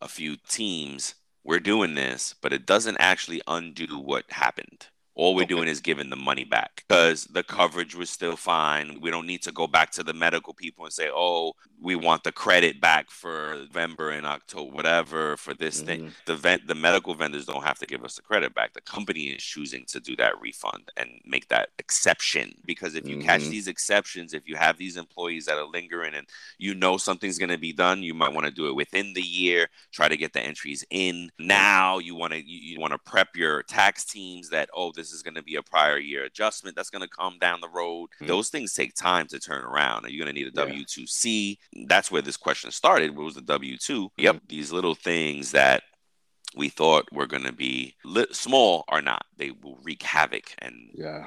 a 0.00 0.08
few 0.08 0.36
teams 0.48 1.14
we're 1.44 1.60
doing 1.60 1.94
this, 1.94 2.34
but 2.40 2.52
it 2.52 2.66
doesn't 2.66 2.96
actually 3.00 3.42
undo 3.48 3.98
what 3.98 4.24
happened. 4.30 4.86
All 5.14 5.34
we're 5.34 5.42
okay. 5.42 5.54
doing 5.54 5.68
is 5.68 5.80
giving 5.80 6.08
the 6.08 6.16
money 6.16 6.44
back 6.44 6.84
because 6.88 7.24
the 7.24 7.42
coverage 7.42 7.94
was 7.94 8.08
still 8.08 8.34
fine. 8.34 8.98
We 9.00 9.10
don't 9.10 9.26
need 9.26 9.42
to 9.42 9.52
go 9.52 9.66
back 9.66 9.90
to 9.92 10.02
the 10.02 10.14
medical 10.14 10.54
people 10.54 10.86
and 10.86 10.92
say, 10.92 11.10
"Oh, 11.12 11.52
we 11.78 11.96
want 11.96 12.24
the 12.24 12.32
credit 12.32 12.80
back 12.80 13.10
for 13.10 13.54
November 13.54 14.10
and 14.10 14.24
October, 14.24 14.72
whatever, 14.72 15.36
for 15.36 15.52
this 15.52 15.78
mm-hmm. 15.78 15.86
thing." 15.86 16.12
The 16.24 16.36
vent, 16.36 16.66
the 16.66 16.74
medical 16.74 17.14
vendors 17.14 17.44
don't 17.44 17.64
have 17.64 17.78
to 17.80 17.86
give 17.86 18.04
us 18.04 18.14
the 18.16 18.22
credit 18.22 18.54
back. 18.54 18.72
The 18.72 18.80
company 18.80 19.24
is 19.24 19.42
choosing 19.42 19.84
to 19.88 20.00
do 20.00 20.16
that 20.16 20.40
refund 20.40 20.90
and 20.96 21.10
make 21.26 21.48
that 21.48 21.68
exception 21.78 22.54
because 22.64 22.94
if 22.94 23.06
you 23.06 23.16
mm-hmm. 23.16 23.26
catch 23.26 23.42
these 23.42 23.68
exceptions, 23.68 24.32
if 24.32 24.48
you 24.48 24.56
have 24.56 24.78
these 24.78 24.96
employees 24.96 25.44
that 25.44 25.58
are 25.58 25.68
lingering 25.68 26.14
and 26.14 26.26
you 26.56 26.74
know 26.74 26.96
something's 26.96 27.38
going 27.38 27.50
to 27.50 27.58
be 27.58 27.74
done, 27.74 28.02
you 28.02 28.14
might 28.14 28.32
want 28.32 28.46
to 28.46 28.52
do 28.52 28.66
it 28.68 28.74
within 28.74 29.12
the 29.12 29.20
year. 29.20 29.68
Try 29.90 30.08
to 30.08 30.16
get 30.16 30.32
the 30.32 30.40
entries 30.40 30.86
in 30.88 31.30
now. 31.38 31.98
You 31.98 32.14
want 32.14 32.32
to 32.32 32.38
you, 32.38 32.60
you 32.74 32.80
want 32.80 32.92
to 32.92 32.98
prep 32.98 33.36
your 33.36 33.62
tax 33.64 34.04
teams 34.04 34.48
that 34.48 34.70
oh 34.74 34.90
this 34.92 35.01
is 35.10 35.22
going 35.22 35.34
to 35.34 35.42
be 35.42 35.56
a 35.56 35.62
prior 35.62 35.98
year 35.98 36.24
adjustment 36.24 36.76
that's 36.76 36.90
going 36.90 37.02
to 37.02 37.08
come 37.08 37.38
down 37.40 37.62
the 37.62 37.68
road. 37.68 38.10
Mm-hmm. 38.16 38.26
Those 38.26 38.50
things 38.50 38.74
take 38.74 38.94
time 38.94 39.26
to 39.28 39.40
turn 39.40 39.64
around. 39.64 40.04
Are 40.04 40.10
you 40.10 40.18
going 40.22 40.34
to 40.34 40.38
need 40.38 40.48
a 40.48 40.52
W 40.52 40.84
two 40.84 41.06
C? 41.06 41.58
That's 41.86 42.10
where 42.10 42.22
this 42.22 42.36
question 42.36 42.70
started. 42.70 43.16
What 43.16 43.24
was 43.24 43.34
the 43.34 43.40
W 43.40 43.76
2 43.78 44.04
mm-hmm. 44.04 44.22
Yep, 44.22 44.42
these 44.48 44.70
little 44.70 44.94
things 44.94 45.52
that 45.52 45.82
we 46.54 46.68
thought 46.68 47.10
were 47.10 47.26
going 47.26 47.44
to 47.44 47.52
be 47.52 47.94
lit, 48.04 48.36
small 48.36 48.84
are 48.88 49.02
not. 49.02 49.24
They 49.38 49.50
will 49.50 49.78
wreak 49.82 50.02
havoc. 50.02 50.54
And 50.58 50.90
yeah, 50.92 51.26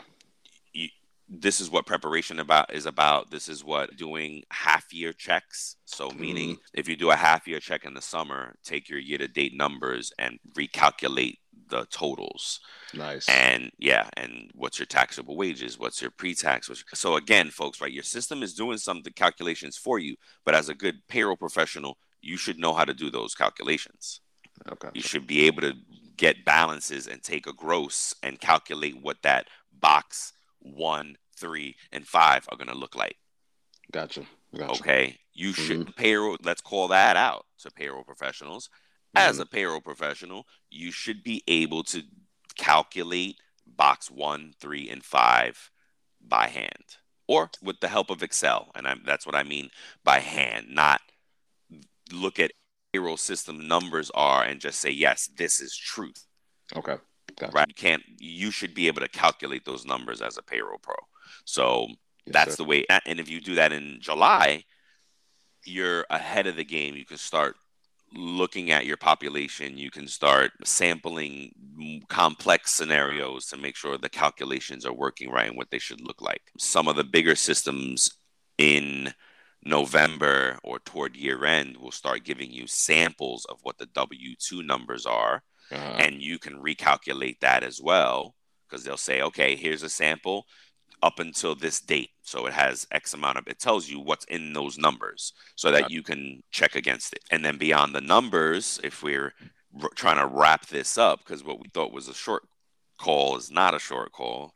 this 1.27 1.59
is 1.59 1.71
what 1.71 1.87
preparation 1.87 2.39
about 2.39 2.73
is 2.73 2.85
about. 2.85 3.31
This 3.31 3.49
is 3.49 3.63
what 3.63 3.97
doing 3.97 4.43
half 4.51 4.93
year 4.93 5.11
checks. 5.11 5.77
So 5.85 6.11
meaning 6.11 6.51
mm-hmm. 6.51 6.79
if 6.79 6.87
you 6.87 6.95
do 6.95 7.09
a 7.09 7.15
half 7.15 7.47
year 7.47 7.59
check 7.59 7.85
in 7.85 7.95
the 7.95 8.01
summer, 8.01 8.55
take 8.63 8.89
your 8.89 8.99
year 8.99 9.17
to 9.17 9.27
date 9.27 9.55
numbers 9.55 10.13
and 10.19 10.39
recalculate 10.53 11.37
the 11.69 11.85
totals. 11.89 12.59
Nice. 12.93 13.27
And 13.27 13.71
yeah, 13.77 14.09
and 14.17 14.51
what's 14.53 14.79
your 14.79 14.85
taxable 14.85 15.35
wages? 15.35 15.79
What's 15.79 16.01
your 16.01 16.11
pre-tax? 16.11 16.69
So 16.93 17.15
again, 17.15 17.49
folks, 17.49 17.81
right? 17.81 17.91
Your 17.91 18.03
system 18.03 18.43
is 18.43 18.53
doing 18.53 18.77
some 18.77 18.97
of 18.97 19.03
the 19.03 19.11
calculations 19.11 19.77
for 19.77 19.99
you, 19.99 20.15
but 20.43 20.55
as 20.55 20.69
a 20.69 20.75
good 20.75 21.07
payroll 21.07 21.37
professional, 21.37 21.97
you 22.21 22.37
should 22.37 22.59
know 22.59 22.73
how 22.73 22.85
to 22.85 22.93
do 22.93 23.09
those 23.09 23.35
calculations. 23.35 24.21
Okay. 24.71 24.89
You 24.93 25.01
should 25.01 25.27
be 25.27 25.45
able 25.45 25.61
to 25.61 25.73
get 26.17 26.45
balances 26.45 27.07
and 27.07 27.21
take 27.21 27.47
a 27.47 27.53
gross 27.53 28.15
and 28.23 28.39
calculate 28.39 29.01
what 29.01 29.17
that 29.23 29.47
box 29.79 30.33
one, 30.59 31.17
three, 31.37 31.75
and 31.91 32.07
five 32.07 32.45
are 32.49 32.57
going 32.57 32.69
to 32.69 32.77
look 32.77 32.95
like. 32.95 33.17
Gotcha. 33.91 34.23
gotcha. 34.55 34.71
Okay. 34.81 35.17
You 35.33 35.53
should 35.53 35.81
mm-hmm. 35.81 35.91
payroll. 35.91 36.37
Let's 36.43 36.61
call 36.61 36.87
that 36.87 37.17
out 37.17 37.45
to 37.59 37.71
payroll 37.71 38.03
professionals 38.03 38.69
as 39.15 39.35
mm-hmm. 39.35 39.43
a 39.43 39.45
payroll 39.45 39.81
professional, 39.81 40.47
you 40.69 40.91
should 40.91 41.23
be 41.23 41.43
able 41.47 41.83
to 41.83 42.03
calculate 42.55 43.37
box 43.65 44.09
one, 44.09 44.53
three, 44.59 44.89
and 44.89 45.03
five 45.03 45.71
by 46.21 46.47
hand 46.47 46.97
or 47.27 47.49
with 47.61 47.79
the 47.79 47.87
help 47.87 48.09
of 48.09 48.23
Excel. 48.23 48.71
And 48.75 48.87
I'm, 48.87 49.01
that's 49.05 49.25
what 49.25 49.35
I 49.35 49.43
mean 49.43 49.69
by 50.03 50.19
hand, 50.19 50.67
not 50.69 51.01
look 52.11 52.39
at 52.39 52.51
payroll 52.93 53.17
system 53.17 53.67
numbers 53.67 54.11
are 54.13 54.43
and 54.43 54.59
just 54.59 54.79
say, 54.79 54.91
yes, 54.91 55.29
this 55.35 55.59
is 55.59 55.75
truth. 55.75 56.25
Okay. 56.75 56.97
Gotcha. 57.37 57.51
Right. 57.51 57.67
You 57.67 57.73
can't, 57.73 58.03
you 58.19 58.51
should 58.51 58.73
be 58.73 58.87
able 58.87 59.01
to 59.01 59.09
calculate 59.09 59.65
those 59.65 59.85
numbers 59.85 60.21
as 60.21 60.37
a 60.37 60.43
payroll 60.43 60.77
pro. 60.77 60.95
So 61.43 61.87
yes, 61.89 61.97
that's 62.33 62.51
sir. 62.51 62.57
the 62.57 62.63
way. 62.63 62.85
And 63.05 63.19
if 63.19 63.29
you 63.29 63.41
do 63.41 63.55
that 63.55 63.73
in 63.73 63.97
July, 63.99 64.63
you're 65.65 66.05
ahead 66.09 66.47
of 66.47 66.55
the 66.55 66.63
game. 66.63 66.95
You 66.95 67.05
can 67.05 67.17
start 67.17 67.57
looking 68.15 68.71
at 68.71 68.85
your 68.85 68.97
population, 68.97 69.77
you 69.77 69.91
can 69.91 70.07
start 70.07 70.51
sampling 70.63 71.51
complex 72.09 72.71
scenarios 72.71 73.45
to 73.47 73.57
make 73.57 73.75
sure 73.75 73.97
the 73.97 74.09
calculations 74.09 74.85
are 74.85 74.93
working 74.93 75.29
right 75.29 75.47
and 75.47 75.57
what 75.57 75.69
they 75.71 75.79
should 75.79 76.01
look 76.01 76.21
like. 76.21 76.41
Some 76.57 76.87
of 76.87 76.95
the 76.95 77.03
bigger 77.03 77.35
systems 77.35 78.09
in 78.57 79.13
November 79.63 80.59
or 80.63 80.79
toward 80.79 81.15
year 81.15 81.43
end 81.45 81.77
will 81.77 81.91
start 81.91 82.23
giving 82.23 82.51
you 82.51 82.67
samples 82.67 83.45
of 83.45 83.57
what 83.63 83.77
the 83.77 83.87
W 83.87 84.35
2 84.39 84.63
numbers 84.63 85.05
are. 85.05 85.43
Uh-huh. 85.71 85.95
And 85.97 86.21
you 86.21 86.37
can 86.37 86.61
recalculate 86.61 87.39
that 87.41 87.63
as 87.63 87.81
well 87.81 88.35
because 88.69 88.83
they'll 88.83 88.97
say, 88.97 89.21
okay, 89.21 89.55
here's 89.55 89.83
a 89.83 89.89
sample 89.89 90.45
up 91.01 91.19
until 91.19 91.55
this 91.55 91.79
date. 91.79 92.11
So 92.23 92.45
it 92.47 92.53
has 92.53 92.87
X 92.91 93.13
amount 93.13 93.37
of, 93.37 93.47
it 93.47 93.59
tells 93.59 93.89
you 93.89 93.99
what's 93.99 94.25
in 94.25 94.53
those 94.53 94.77
numbers 94.77 95.33
so 95.55 95.71
that 95.71 95.91
you 95.91 96.03
can 96.03 96.41
check 96.51 96.75
against 96.75 97.13
it. 97.13 97.19
And 97.31 97.43
then 97.43 97.57
beyond 97.57 97.93
the 97.93 98.01
numbers, 98.01 98.79
if 98.83 99.03
we're 99.03 99.33
r- 99.81 99.89
trying 99.95 100.17
to 100.17 100.27
wrap 100.27 100.67
this 100.67 100.97
up, 100.97 101.19
because 101.19 101.43
what 101.43 101.59
we 101.59 101.69
thought 101.69 101.93
was 101.93 102.07
a 102.07 102.13
short 102.13 102.43
call 102.97 103.35
is 103.35 103.51
not 103.51 103.75
a 103.75 103.79
short 103.79 104.11
call, 104.11 104.51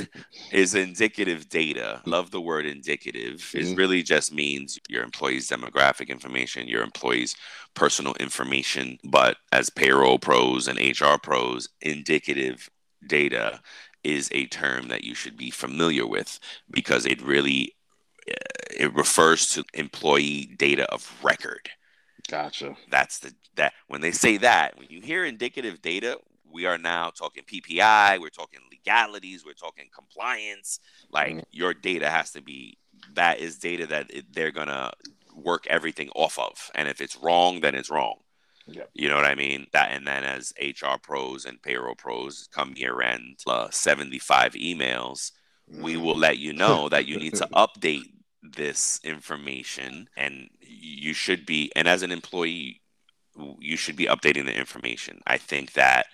is 0.52 0.74
indicative 0.74 1.48
data. 1.48 2.02
Love 2.06 2.30
the 2.30 2.40
word 2.40 2.66
indicative. 2.66 3.36
Mm-hmm. 3.36 3.72
It 3.72 3.76
really 3.76 4.02
just 4.02 4.32
means 4.32 4.78
your 4.88 5.02
employees' 5.02 5.48
demographic 5.48 6.08
information, 6.08 6.68
your 6.68 6.82
employees' 6.82 7.36
personal 7.74 8.14
information. 8.20 8.98
But 9.04 9.36
as 9.52 9.70
payroll 9.70 10.18
pros 10.18 10.68
and 10.68 10.78
HR 10.78 11.18
pros, 11.22 11.68
indicative 11.80 12.68
data 13.06 13.60
is 14.04 14.28
a 14.32 14.46
term 14.46 14.88
that 14.88 15.04
you 15.04 15.14
should 15.14 15.36
be 15.36 15.50
familiar 15.50 16.06
with 16.06 16.38
because 16.70 17.06
it 17.06 17.22
really 17.22 17.74
uh, 18.30 18.34
it 18.76 18.94
refers 18.94 19.48
to 19.54 19.64
employee 19.74 20.46
data 20.58 20.84
of 20.92 21.10
record. 21.22 21.70
Gotcha. 22.28 22.76
That's 22.90 23.18
the 23.18 23.34
that 23.56 23.74
when 23.88 24.00
they 24.00 24.12
say 24.12 24.36
that 24.38 24.76
when 24.78 24.88
you 24.90 25.00
hear 25.00 25.24
indicative 25.24 25.82
data, 25.82 26.18
we 26.50 26.66
are 26.66 26.78
now 26.78 27.10
talking 27.10 27.44
PPI, 27.44 28.20
we're 28.20 28.30
talking 28.30 28.60
legalities, 28.70 29.44
we're 29.44 29.54
talking 29.54 29.88
compliance. 29.94 30.80
Like 31.10 31.36
mm 31.36 31.44
your 31.50 31.74
data 31.74 32.10
has 32.10 32.32
to 32.32 32.42
be 32.42 32.78
that 33.14 33.38
is 33.38 33.58
data 33.58 33.86
that 33.86 34.10
it, 34.10 34.32
they're 34.32 34.50
gonna 34.50 34.92
work 35.34 35.66
everything 35.68 36.10
off 36.14 36.38
of, 36.38 36.70
and 36.74 36.88
if 36.88 37.00
it's 37.00 37.16
wrong, 37.16 37.60
then 37.60 37.74
it's 37.74 37.90
wrong. 37.90 38.16
Yep. 38.66 38.90
You 38.94 39.08
know 39.08 39.16
what 39.16 39.24
I 39.24 39.34
mean? 39.34 39.66
That 39.72 39.92
and 39.92 40.06
then 40.06 40.24
as 40.24 40.52
HR 40.60 40.96
pros 41.02 41.44
and 41.44 41.60
payroll 41.62 41.94
pros 41.94 42.48
come 42.52 42.74
year 42.76 43.02
end, 43.02 43.38
uh, 43.46 43.68
75 43.70 44.52
emails, 44.52 45.32
mm. 45.72 45.82
we 45.82 45.96
will 45.96 46.16
let 46.16 46.38
you 46.38 46.52
know 46.52 46.88
that 46.88 47.06
you 47.06 47.18
need 47.18 47.34
to 47.34 47.46
update 47.54 48.10
this 48.42 49.00
information 49.04 50.08
and 50.16 50.48
you 50.60 51.14
should 51.14 51.46
be 51.46 51.72
and 51.74 51.88
as 51.88 52.02
an 52.02 52.10
employee 52.10 52.82
you 53.58 53.76
should 53.76 53.96
be 53.96 54.06
updating 54.06 54.46
the 54.46 54.56
information. 54.56 55.20
I 55.26 55.38
think 55.38 55.72
that 55.72 56.06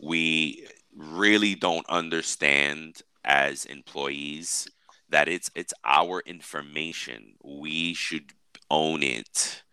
we 0.00 0.66
really 0.96 1.54
don't 1.54 1.88
understand 1.88 3.02
as 3.24 3.64
employees 3.64 4.68
that 5.08 5.28
it's 5.28 5.50
it's 5.54 5.74
our 5.84 6.20
information. 6.26 7.34
We 7.42 7.94
should 7.94 8.32
own 8.70 9.02
it. 9.02 9.63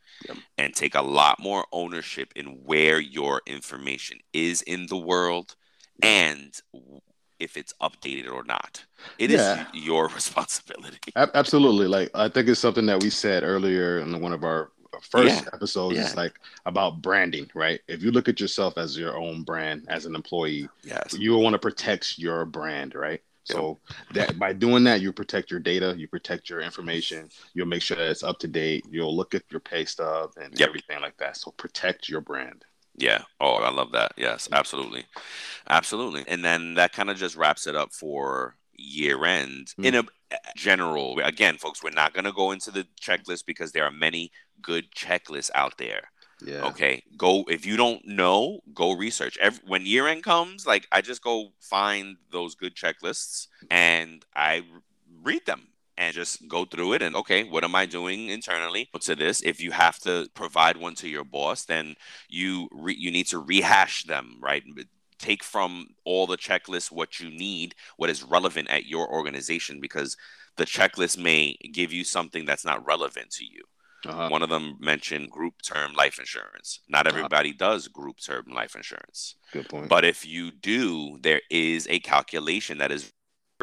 And 0.62 0.76
take 0.76 0.94
a 0.94 1.02
lot 1.02 1.40
more 1.40 1.66
ownership 1.72 2.32
in 2.36 2.46
where 2.64 3.00
your 3.00 3.42
information 3.48 4.20
is 4.32 4.62
in 4.62 4.86
the 4.88 4.98
world 4.98 5.56
and 6.04 6.62
if 7.40 7.58
it's 7.58 7.74
updated 7.82 8.32
or 8.32 8.44
not. 8.44 8.86
It 9.18 9.32
yeah. 9.32 9.66
is 9.74 9.84
your 9.84 10.08
responsibility. 10.16 11.12
Absolutely. 11.16 11.88
Like 11.88 12.12
I 12.14 12.30
think 12.30 12.48
it's 12.48 12.60
something 12.60 12.86
that 12.86 13.02
we 13.02 13.10
said 13.10 13.44
earlier 13.44 14.00
in 14.00 14.22
one 14.22 14.34
of 14.34 14.44
our 14.44 14.72
uh, 14.94 15.00
first 15.02 15.44
yeah. 15.44 15.50
episodes 15.52 15.96
yeah. 15.96 16.06
is 16.06 16.16
like 16.16 16.40
about 16.68 17.02
branding, 17.02 17.50
right? 17.56 17.80
If 17.88 18.04
you 18.04 18.12
look 18.12 18.30
at 18.30 18.40
yourself 18.40 18.78
as 18.78 18.96
your 18.96 19.18
own 19.18 19.42
brand 19.42 19.86
as 19.88 20.06
an 20.06 20.14
employee, 20.14 20.70
yes. 20.84 21.16
you 21.18 21.36
want 21.38 21.54
to 21.54 21.60
protect 21.60 22.20
your 22.20 22.46
brand, 22.46 22.94
right? 22.94 23.22
So 23.44 23.80
that 24.14 24.38
by 24.38 24.54
doing 24.54 24.84
that, 24.84 25.02
you 25.02 25.12
protect 25.12 25.50
your 25.50 25.60
data, 25.60 25.96
you 25.98 26.08
protect 26.08 26.50
your 26.50 26.62
information, 26.62 27.30
you'll 27.54 27.68
make 27.68 27.82
sure 27.82 27.98
that 27.98 28.10
it's 28.10 28.24
up 28.24 28.40
to 28.40 28.48
date. 28.48 28.86
You'll 28.90 29.16
look 29.16 29.34
at 29.34 29.44
your 29.50 29.60
pay 29.60 29.86
stub 29.86 30.32
and 30.40 30.58
yep. 30.60 30.70
everything 30.70 31.02
like 31.02 31.18
that. 31.18 31.38
So 31.38 31.52
protect 31.52 32.08
your 32.08 32.22
brand. 32.22 32.66
Yeah. 32.96 33.24
Oh, 33.40 33.56
I 33.56 33.72
love 33.72 33.94
that. 33.94 34.14
Yes, 34.18 34.48
absolutely. 34.52 35.06
Absolutely. 35.70 36.24
And 36.28 36.46
then 36.46 36.76
that 36.76 36.94
kind 36.94 37.10
of 37.10 37.18
just 37.18 37.36
wraps 37.36 37.66
it 37.66 37.76
up 37.76 37.94
for 37.94 38.58
year 38.82 39.24
end 39.26 39.68
mm-hmm. 39.68 39.86
in 39.86 39.96
a 39.96 40.04
general 40.56 41.20
again 41.20 41.58
folks 41.58 41.84
we're 41.84 41.90
not 41.90 42.14
going 42.14 42.24
to 42.24 42.32
go 42.32 42.52
into 42.52 42.72
the 42.72 42.88
checklist 43.00 43.46
because 43.46 43.72
there 43.72 43.84
are 43.84 43.92
many 43.92 44.32
good 44.62 44.86
checklists 44.92 45.52
out 45.54 45.78
there 45.78 46.10
yeah. 46.44 46.66
Okay. 46.66 47.04
Go 47.18 47.46
if 47.48 47.66
you 47.66 47.78
don't 47.78 48.06
know, 48.08 48.62
go 48.74 48.94
research. 48.94 49.38
Every, 49.40 49.62
when 49.68 49.86
year 49.86 50.08
end 50.08 50.24
comes, 50.24 50.66
like 50.66 50.88
I 50.92 51.02
just 51.02 51.24
go 51.24 51.50
find 51.60 52.18
those 52.32 52.56
good 52.56 52.76
checklists 52.76 53.48
and 53.70 54.26
I 54.36 54.64
read 55.24 55.46
them 55.46 55.68
and 55.98 56.16
just 56.16 56.48
go 56.48 56.66
through 56.66 56.94
it 56.94 57.02
and 57.02 57.16
okay, 57.16 57.44
what 57.44 57.64
am 57.64 57.76
I 57.76 57.86
doing 57.86 58.30
internally 58.30 58.90
to 59.02 59.16
this? 59.16 59.42
If 59.42 59.62
you 59.62 59.72
have 59.72 60.00
to 60.00 60.28
provide 60.34 60.78
one 60.78 60.96
to 60.96 61.08
your 61.08 61.24
boss, 61.24 61.66
then 61.66 61.96
you 62.28 62.70
re, 62.72 62.96
you 62.98 63.12
need 63.12 63.28
to 63.28 63.40
rehash 63.40 64.06
them, 64.06 64.38
right? 64.42 64.64
take 65.22 65.44
from 65.44 65.90
all 66.04 66.26
the 66.26 66.38
checklists 66.38 66.92
what 66.92 67.20
you 67.20 67.30
need, 67.30 67.76
what 67.98 68.10
is 68.10 68.24
relevant 68.24 68.70
at 68.70 68.88
your 68.88 69.08
organization, 69.08 69.80
because 69.80 70.18
the 70.58 70.66
checklist 70.66 71.18
may 71.18 71.56
give 71.72 71.94
you 71.94 72.04
something 72.04 72.44
that's 72.44 72.66
not 72.66 72.86
relevant 72.86 73.30
to 73.30 73.46
you. 73.46 73.64
Uh-huh. 74.06 74.30
One 74.30 74.42
of 74.42 74.50
them 74.50 74.78
mentioned 74.80 75.30
group 75.30 75.62
term 75.64 75.94
life 75.94 76.20
insurance. 76.20 76.80
Not 76.90 77.08
uh-huh. 77.08 77.18
everybody 77.18 77.50
uh-huh. 77.50 77.72
does 77.72 77.88
group 77.88 78.20
term 78.20 78.46
life 78.54 78.76
insurance. 78.76 79.36
Good 79.52 79.70
point. 79.70 79.90
But 79.90 80.06
if 80.06 80.26
you 80.26 80.52
do, 80.52 81.18
there 81.22 81.42
is 81.50 81.88
a 81.90 82.00
calculation 82.00 82.80
that 82.80 82.92
is 82.92 83.12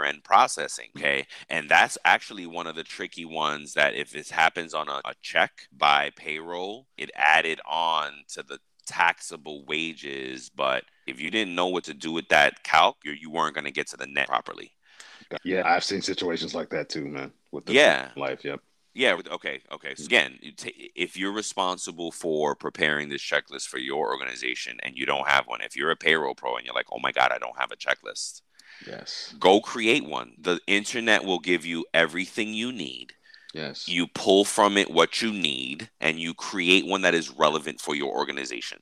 end 0.05 0.23
processing. 0.25 0.91
Okay. 0.97 1.27
And 1.49 1.69
that's 1.69 1.99
actually 2.05 2.47
one 2.47 2.67
of 2.67 2.77
the 2.77 2.85
tricky 2.85 3.25
ones 3.25 3.75
that 3.75 3.95
if 3.95 4.11
this 4.11 4.31
happens 4.31 4.75
on 4.75 4.89
a, 4.89 5.01
a 5.05 5.15
check 5.23 5.51
by 5.77 6.11
payroll, 6.17 6.87
it 6.97 7.11
added 7.17 7.61
on 7.67 8.13
to 8.35 8.43
the 8.43 8.59
taxable 8.87 9.65
wages. 9.67 10.51
But 10.51 10.85
if 11.07 11.21
you 11.21 11.31
didn't 11.31 11.55
know 11.55 11.67
what 11.69 11.85
to 11.85 11.95
do 11.95 12.13
with 12.13 12.29
that 12.29 12.63
calc, 12.63 12.97
you, 13.05 13.13
you 13.13 13.31
weren't 13.31 13.55
going 13.55 13.65
to 13.65 13.73
get 13.73 13.89
to 13.89 13.97
the 13.97 14.07
net 14.07 14.29
properly. 14.29 14.73
Yeah, 15.45 15.63
I've 15.67 15.85
seen 15.85 16.01
situations 16.01 16.55
like 16.55 16.71
that 16.71 16.89
too, 16.89 17.05
man. 17.05 17.33
With 17.53 17.67
the 17.67 17.75
yeah 17.75 18.11
life, 18.17 18.45
yep. 18.45 18.61
Yeah. 18.99 19.17
Okay. 19.31 19.61
Okay. 19.71 19.95
So 19.95 20.07
again, 20.07 20.41
if 20.97 21.17
you're 21.17 21.33
responsible 21.33 22.11
for 22.11 22.57
preparing 22.57 23.09
this 23.09 23.23
checklist 23.23 23.69
for 23.69 23.79
your 23.79 24.09
organization 24.09 24.77
and 24.83 24.97
you 24.97 25.07
don't 25.07 25.29
have 25.29 25.47
one, 25.47 25.61
if 25.61 25.77
you're 25.77 25.93
a 25.93 25.97
payroll 25.97 26.35
pro 26.35 26.57
and 26.57 26.67
you're 26.67 26.75
like, 26.75 26.89
oh 26.91 26.99
my 26.99 27.13
God, 27.13 27.31
I 27.31 27.39
don't 27.39 27.57
have 27.57 27.71
a 27.71 27.77
checklist. 27.77 28.43
Yes. 28.85 29.37
Go 29.39 29.61
create 29.61 30.05
one. 30.05 30.33
The 30.41 30.59
internet 30.67 31.23
will 31.23 31.39
give 31.39 31.65
you 31.65 31.87
everything 31.95 32.53
you 32.53 32.73
need. 32.73 33.13
Yes. 33.55 33.87
You 33.87 34.09
pull 34.09 34.45
from 34.45 34.77
it 34.77 34.91
what 34.91 35.23
you 35.23 35.31
need 35.31 35.89
and 36.01 36.19
you 36.19 36.35
create 36.35 36.85
one 36.85 37.03
that 37.03 37.15
is 37.15 37.31
relevant 37.31 37.81
for 37.81 37.95
your 37.95 38.13
organization. 38.13 38.81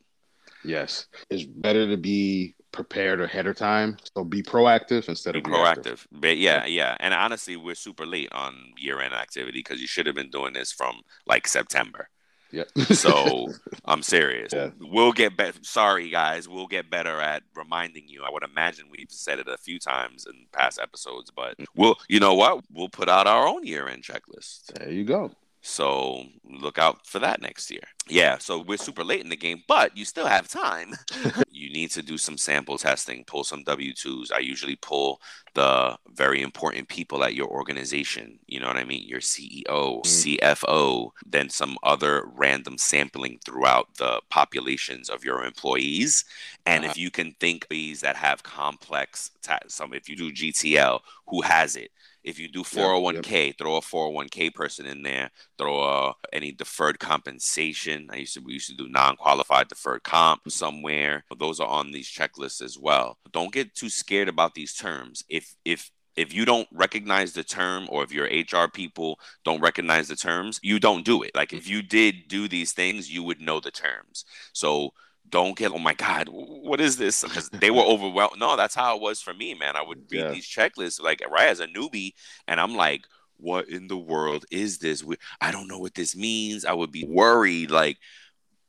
Yes. 0.64 1.08
It's 1.28 1.44
better 1.44 1.86
to 1.90 1.98
be 1.98 2.54
prepared 2.76 3.20
ahead 3.22 3.46
of 3.46 3.56
time. 3.56 3.96
So 4.14 4.22
be 4.22 4.42
proactive 4.42 5.08
instead 5.08 5.32
be 5.32 5.40
of 5.40 5.46
proactive. 5.46 6.06
But 6.12 6.36
yeah, 6.36 6.66
yeah. 6.66 6.94
And 7.00 7.14
honestly, 7.14 7.56
we're 7.56 7.74
super 7.74 8.06
late 8.06 8.30
on 8.32 8.54
year 8.76 9.00
end 9.00 9.14
activity 9.14 9.58
because 9.58 9.80
you 9.80 9.86
should 9.86 10.06
have 10.06 10.14
been 10.14 10.30
doing 10.30 10.52
this 10.52 10.70
from 10.70 11.00
like 11.26 11.48
September. 11.48 12.10
Yeah. 12.52 12.64
so 12.92 13.48
I'm 13.86 14.02
serious. 14.02 14.52
Yeah. 14.52 14.70
We'll 14.78 15.12
get 15.12 15.36
better. 15.36 15.58
Sorry, 15.62 16.10
guys. 16.10 16.48
We'll 16.48 16.68
get 16.68 16.90
better 16.90 17.18
at 17.20 17.42
reminding 17.56 18.08
you. 18.08 18.22
I 18.22 18.30
would 18.30 18.44
imagine 18.44 18.86
we've 18.90 19.10
said 19.10 19.38
it 19.38 19.48
a 19.48 19.56
few 19.56 19.78
times 19.78 20.26
in 20.26 20.46
past 20.52 20.78
episodes, 20.80 21.32
but 21.34 21.56
we'll, 21.74 21.96
you 22.08 22.20
know 22.20 22.34
what? 22.34 22.62
We'll 22.70 22.90
put 22.90 23.08
out 23.08 23.26
our 23.26 23.48
own 23.48 23.66
year 23.66 23.88
end 23.88 24.04
checklist. 24.04 24.74
There 24.74 24.90
you 24.90 25.04
go. 25.04 25.32
So 25.66 26.26
look 26.48 26.78
out 26.78 27.04
for 27.04 27.18
that 27.18 27.42
next 27.42 27.72
year. 27.72 27.82
Yeah, 28.08 28.38
so 28.38 28.60
we're 28.60 28.78
super 28.78 29.02
late 29.02 29.22
in 29.22 29.30
the 29.30 29.36
game, 29.36 29.64
but 29.66 29.96
you 29.96 30.04
still 30.04 30.26
have 30.26 30.46
time. 30.46 30.94
you 31.50 31.72
need 31.72 31.90
to 31.90 32.02
do 32.02 32.16
some 32.16 32.38
sample 32.38 32.78
testing, 32.78 33.24
pull 33.24 33.42
some 33.42 33.64
W 33.64 33.92
2s. 33.92 34.30
I 34.32 34.38
usually 34.38 34.76
pull 34.76 35.20
the 35.54 35.98
very 36.12 36.40
important 36.40 36.88
people 36.88 37.24
at 37.24 37.34
your 37.34 37.48
organization. 37.48 38.38
You 38.46 38.60
know 38.60 38.68
what 38.68 38.76
I 38.76 38.84
mean? 38.84 39.08
Your 39.08 39.18
CEO, 39.18 39.66
mm. 39.66 40.02
CFO, 40.38 41.10
then 41.26 41.50
some 41.50 41.76
other 41.82 42.26
random 42.36 42.78
sampling 42.78 43.40
throughout 43.44 43.88
the 43.96 44.20
populations 44.30 45.10
of 45.10 45.24
your 45.24 45.42
employees. 45.42 46.24
And 46.64 46.84
uh-huh. 46.84 46.92
if 46.92 46.96
you 46.96 47.10
can 47.10 47.34
think 47.40 47.64
of 47.64 47.70
these 47.70 48.02
that 48.02 48.14
have 48.14 48.44
complex, 48.44 49.32
ta- 49.42 49.58
some 49.66 49.92
if 49.92 50.08
you 50.08 50.14
do 50.14 50.30
GTL, 50.30 51.00
who 51.26 51.42
has 51.42 51.74
it? 51.74 51.90
If 52.26 52.40
you 52.40 52.48
do 52.48 52.64
401k, 52.64 53.46
yep, 53.46 53.56
throw 53.56 53.76
a 53.76 53.80
401k 53.80 54.52
person 54.52 54.84
in 54.84 55.02
there. 55.02 55.30
Throw 55.56 55.80
a, 55.80 56.14
any 56.32 56.50
deferred 56.50 56.98
compensation. 56.98 58.08
I 58.10 58.16
used 58.16 58.34
to 58.34 58.40
we 58.40 58.54
used 58.54 58.68
to 58.68 58.74
do 58.76 58.88
non-qualified 58.88 59.68
deferred 59.68 60.02
comp 60.02 60.50
somewhere. 60.50 61.24
Those 61.38 61.60
are 61.60 61.68
on 61.68 61.92
these 61.92 62.10
checklists 62.10 62.60
as 62.60 62.76
well. 62.76 63.16
Don't 63.32 63.52
get 63.52 63.76
too 63.76 63.88
scared 63.88 64.28
about 64.28 64.54
these 64.54 64.74
terms. 64.74 65.22
If 65.28 65.54
if 65.64 65.92
if 66.16 66.34
you 66.34 66.44
don't 66.44 66.66
recognize 66.72 67.32
the 67.32 67.44
term 67.44 67.86
or 67.90 68.02
if 68.02 68.12
your 68.12 68.26
HR 68.26 68.68
people 68.68 69.20
don't 69.44 69.60
recognize 69.60 70.08
the 70.08 70.16
terms, 70.16 70.58
you 70.62 70.80
don't 70.80 71.04
do 71.04 71.22
it. 71.22 71.30
Like 71.34 71.52
if 71.52 71.64
mm-hmm. 71.64 71.74
you 71.74 71.82
did 71.82 72.14
do 72.26 72.48
these 72.48 72.72
things, 72.72 73.08
you 73.08 73.22
would 73.22 73.40
know 73.40 73.60
the 73.60 73.70
terms. 73.70 74.24
So 74.52 74.90
don't 75.28 75.56
get 75.56 75.72
oh 75.72 75.78
my 75.78 75.94
god 75.94 76.28
what 76.30 76.80
is 76.80 76.96
this? 76.96 77.22
Because 77.26 77.48
they 77.50 77.70
were 77.70 77.82
overwhelmed 77.82 78.38
no 78.38 78.56
that's 78.56 78.74
how 78.74 78.96
it 78.96 79.02
was 79.02 79.20
for 79.20 79.34
me 79.34 79.54
man. 79.54 79.76
I 79.76 79.82
would 79.82 80.04
read 80.10 80.20
yeah. 80.20 80.30
these 80.30 80.46
checklists 80.46 81.02
like 81.02 81.22
right 81.30 81.48
as 81.48 81.60
a 81.60 81.66
newbie 81.66 82.12
and 82.46 82.60
i'm 82.60 82.74
like 82.74 83.02
what 83.38 83.68
in 83.68 83.86
the 83.86 83.98
world 83.98 84.46
is 84.50 84.78
this? 84.78 85.04
I 85.40 85.50
don't 85.50 85.68
know 85.68 85.78
what 85.78 85.94
this 85.94 86.16
means. 86.16 86.64
I 86.64 86.72
would 86.72 86.90
be 86.90 87.04
worried 87.04 87.70
like 87.70 87.98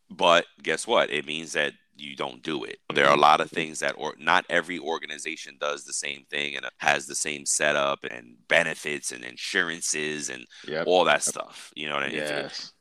but 0.09 0.45
guess 0.63 0.87
what? 0.87 1.09
It 1.09 1.25
means 1.25 1.51
that 1.53 1.73
you 1.95 2.15
don't 2.15 2.41
do 2.41 2.63
it. 2.63 2.77
There 2.93 3.07
are 3.07 3.15
a 3.15 3.19
lot 3.19 3.41
of 3.41 3.49
things 3.49 3.79
that 3.79 3.95
or 3.97 4.13
not 4.19 4.45
every 4.49 4.79
organization 4.79 5.57
does 5.59 5.83
the 5.83 5.93
same 5.93 6.25
thing 6.29 6.55
and 6.55 6.65
has 6.77 7.07
the 7.07 7.15
same 7.15 7.45
setup 7.45 8.03
and 8.09 8.35
benefits 8.47 9.11
and 9.11 9.23
insurances 9.23 10.29
and 10.29 10.45
yep. 10.67 10.85
all 10.87 11.03
that 11.05 11.23
stuff 11.23 11.71
you 11.75 11.87
know 11.87 11.95
what 11.95 12.03
i 12.03 12.07
mean? 12.07 12.17
Yes 12.17 12.73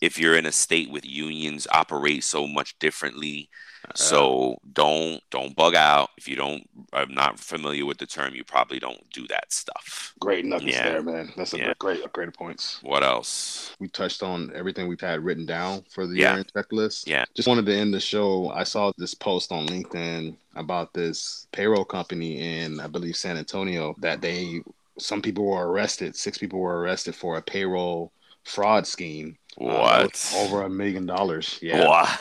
if 0.00 0.18
you're 0.18 0.36
in 0.36 0.46
a 0.46 0.52
state 0.52 0.90
with 0.90 1.04
unions 1.04 1.66
operate 1.72 2.24
so 2.24 2.46
much 2.46 2.78
differently. 2.78 3.48
Uh, 3.84 3.92
so 3.94 4.58
don't 4.72 5.22
don't 5.30 5.54
bug 5.54 5.74
out. 5.74 6.10
If 6.16 6.26
you 6.26 6.36
don't 6.36 6.68
i'm 6.92 7.14
not 7.14 7.38
familiar 7.38 7.86
with 7.86 7.98
the 7.98 8.06
term 8.06 8.34
you 8.34 8.42
probably 8.42 8.78
don't 8.78 9.08
do 9.12 9.26
that 9.28 9.52
stuff. 9.52 10.14
Great 10.18 10.44
nuggets 10.44 10.72
yeah. 10.72 10.88
there 10.90 11.02
man. 11.02 11.32
That's 11.36 11.54
a 11.54 11.58
yeah. 11.58 11.74
great 11.78 12.12
great 12.12 12.34
points. 12.34 12.80
What 12.82 13.04
else? 13.04 13.74
We 13.78 13.88
touched 13.88 14.22
on 14.22 14.52
everything 14.54 14.88
we've 14.88 15.00
had 15.00 15.20
written 15.20 15.46
down 15.46 15.84
for 15.90 16.06
the 16.06 16.16
yeah. 16.16 16.42
checklist. 16.54 17.06
Yeah. 17.06 17.24
Just 17.34 17.48
wanted 17.48 17.66
to 17.66 17.74
end 17.74 17.94
the 17.94 18.00
show. 18.00 18.50
I 18.50 18.64
saw 18.64 18.92
this 18.98 19.14
post 19.14 19.52
on 19.52 19.66
linkedin 19.66 20.36
about 20.58 20.92
this 20.92 21.46
payroll 21.52 21.84
company 21.84 22.62
in 22.62 22.80
i 22.80 22.86
believe 22.86 23.16
san 23.16 23.36
antonio 23.36 23.94
that 23.98 24.20
they 24.20 24.60
some 24.98 25.22
people 25.22 25.46
were 25.46 25.68
arrested 25.68 26.14
six 26.16 26.36
people 26.36 26.58
were 26.58 26.80
arrested 26.80 27.14
for 27.14 27.36
a 27.36 27.42
payroll 27.42 28.12
fraud 28.44 28.86
scheme 28.86 29.36
what? 29.58 30.32
Uh, 30.34 30.44
over 30.44 30.62
a 30.62 30.70
million 30.70 31.06
dollars. 31.06 31.58
Yeah. 31.60 32.16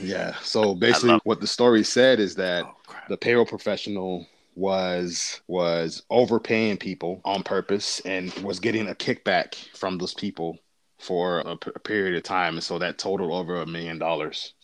Yeah. 0.00 0.34
So 0.42 0.74
basically, 0.74 1.18
what 1.24 1.40
the 1.40 1.46
story 1.46 1.84
said 1.84 2.20
is 2.20 2.34
that 2.36 2.64
oh, 2.64 2.74
the 3.08 3.16
payroll 3.16 3.46
professional 3.46 4.26
was 4.54 5.40
was 5.46 6.02
overpaying 6.10 6.78
people 6.78 7.20
on 7.24 7.42
purpose 7.42 8.00
and 8.00 8.32
was 8.38 8.58
getting 8.58 8.88
a 8.88 8.94
kickback 8.94 9.54
from 9.76 9.98
those 9.98 10.14
people 10.14 10.58
for 10.98 11.40
a, 11.40 11.56
p- 11.56 11.70
a 11.74 11.78
period 11.78 12.16
of 12.16 12.22
time, 12.22 12.54
and 12.54 12.64
so 12.64 12.78
that 12.78 12.98
totaled 12.98 13.32
over 13.32 13.60
a 13.60 13.66
million 13.66 13.98
dollars. 13.98 14.54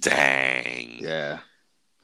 Dang. 0.00 0.98
Yeah. 1.00 1.40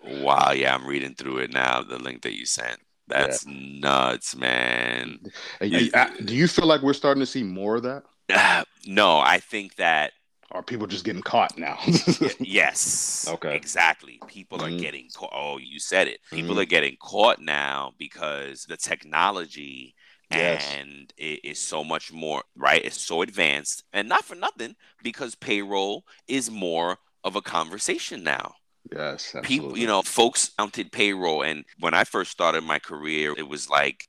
Wow. 0.02 0.52
Yeah, 0.52 0.74
I'm 0.74 0.86
reading 0.86 1.14
through 1.14 1.38
it 1.38 1.52
now. 1.52 1.82
The 1.82 1.98
link 1.98 2.22
that 2.22 2.36
you 2.36 2.46
sent. 2.46 2.80
That's 3.06 3.46
yeah. 3.46 3.52
nuts, 3.80 4.36
man. 4.36 5.20
Do 5.60 6.34
you 6.34 6.48
feel 6.48 6.66
like 6.66 6.80
we're 6.82 6.92
starting 6.94 7.20
to 7.20 7.26
see 7.26 7.42
more 7.42 7.76
of 7.76 7.82
that? 7.82 8.04
Uh, 8.32 8.64
no, 8.86 9.18
I 9.18 9.38
think 9.38 9.76
that 9.76 10.12
are 10.52 10.62
people 10.64 10.88
just 10.88 11.04
getting 11.04 11.22
caught 11.22 11.56
now? 11.56 11.78
yes. 12.40 13.28
Okay. 13.30 13.54
Exactly. 13.54 14.20
People 14.26 14.58
mm-hmm. 14.58 14.74
are 14.74 14.80
getting 14.80 15.08
caught. 15.14 15.32
Oh, 15.32 15.58
you 15.58 15.78
said 15.78 16.08
it. 16.08 16.18
People 16.32 16.50
mm-hmm. 16.50 16.60
are 16.60 16.64
getting 16.64 16.96
caught 17.00 17.40
now 17.40 17.92
because 17.98 18.64
the 18.64 18.76
technology 18.76 19.94
yes. 20.30 20.74
and 20.76 21.12
it 21.16 21.40
is 21.44 21.58
so 21.58 21.84
much 21.84 22.12
more 22.12 22.42
right. 22.56 22.84
It's 22.84 23.00
so 23.00 23.22
advanced, 23.22 23.84
and 23.92 24.08
not 24.08 24.24
for 24.24 24.34
nothing 24.34 24.76
because 25.02 25.34
payroll 25.34 26.04
is 26.28 26.50
more 26.50 26.98
of 27.24 27.36
a 27.36 27.42
conversation 27.42 28.22
now. 28.22 28.54
Yes, 28.92 29.34
absolutely. 29.34 29.48
people, 29.48 29.78
you 29.78 29.86
know, 29.86 30.02
folks 30.02 30.50
counted 30.58 30.90
payroll, 30.90 31.42
and 31.42 31.64
when 31.78 31.94
I 31.94 32.04
first 32.04 32.30
started 32.30 32.64
my 32.64 32.78
career, 32.78 33.34
it 33.36 33.46
was 33.46 33.68
like 33.68 34.08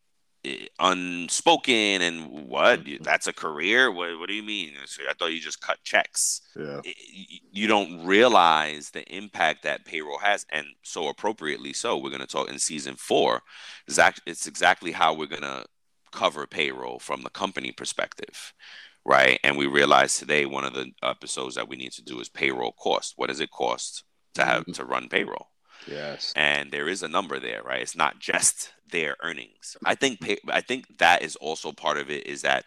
unspoken 0.79 2.01
and 2.01 2.47
what? 2.47 2.83
Mm-hmm. 2.83 3.03
that's 3.03 3.27
a 3.27 3.33
career? 3.33 3.91
What, 3.91 4.17
what 4.19 4.27
do 4.27 4.35
you 4.35 4.43
mean? 4.43 4.73
I 5.07 5.13
thought 5.13 5.33
you 5.33 5.39
just 5.39 5.61
cut 5.61 5.77
checks. 5.83 6.41
Yeah. 6.57 6.81
you 7.51 7.67
don't 7.67 8.05
realize 8.05 8.89
the 8.89 9.03
impact 9.15 9.63
that 9.63 9.85
payroll 9.85 10.19
has 10.19 10.45
and 10.51 10.65
so 10.83 11.07
appropriately 11.07 11.73
so. 11.73 11.97
We're 11.97 12.09
going 12.09 12.21
to 12.21 12.27
talk 12.27 12.49
in 12.49 12.59
season 12.59 12.95
four. 12.95 13.41
It's 13.87 14.47
exactly 14.47 14.91
how 14.91 15.13
we're 15.13 15.27
going 15.27 15.41
to 15.43 15.65
cover 16.11 16.47
payroll 16.47 16.99
from 16.99 17.21
the 17.21 17.29
company 17.29 17.71
perspective 17.71 18.53
right? 19.03 19.39
And 19.43 19.57
we 19.57 19.65
realize 19.65 20.15
today 20.15 20.45
one 20.45 20.63
of 20.63 20.73
the 20.73 20.91
episodes 21.01 21.55
that 21.55 21.67
we 21.67 21.75
need 21.75 21.91
to 21.93 22.03
do 22.03 22.19
is 22.19 22.29
payroll 22.29 22.73
cost. 22.73 23.13
What 23.15 23.29
does 23.29 23.39
it 23.39 23.49
cost 23.49 24.03
to 24.35 24.45
have 24.45 24.61
mm-hmm. 24.61 24.73
to 24.73 24.85
run 24.85 25.09
payroll 25.09 25.50
Yes. 25.87 26.33
And 26.35 26.71
there 26.71 26.87
is 26.87 27.03
a 27.03 27.07
number 27.07 27.39
there, 27.39 27.61
right? 27.63 27.81
It's 27.81 27.95
not 27.95 28.19
just 28.19 28.73
their 28.91 29.15
earnings. 29.21 29.77
I 29.85 29.95
think 29.95 30.21
pay, 30.21 30.37
I 30.49 30.61
think 30.61 30.97
that 30.99 31.23
is 31.23 31.35
also 31.37 31.71
part 31.71 31.97
of 31.97 32.09
it 32.09 32.27
is 32.27 32.41
that 32.43 32.65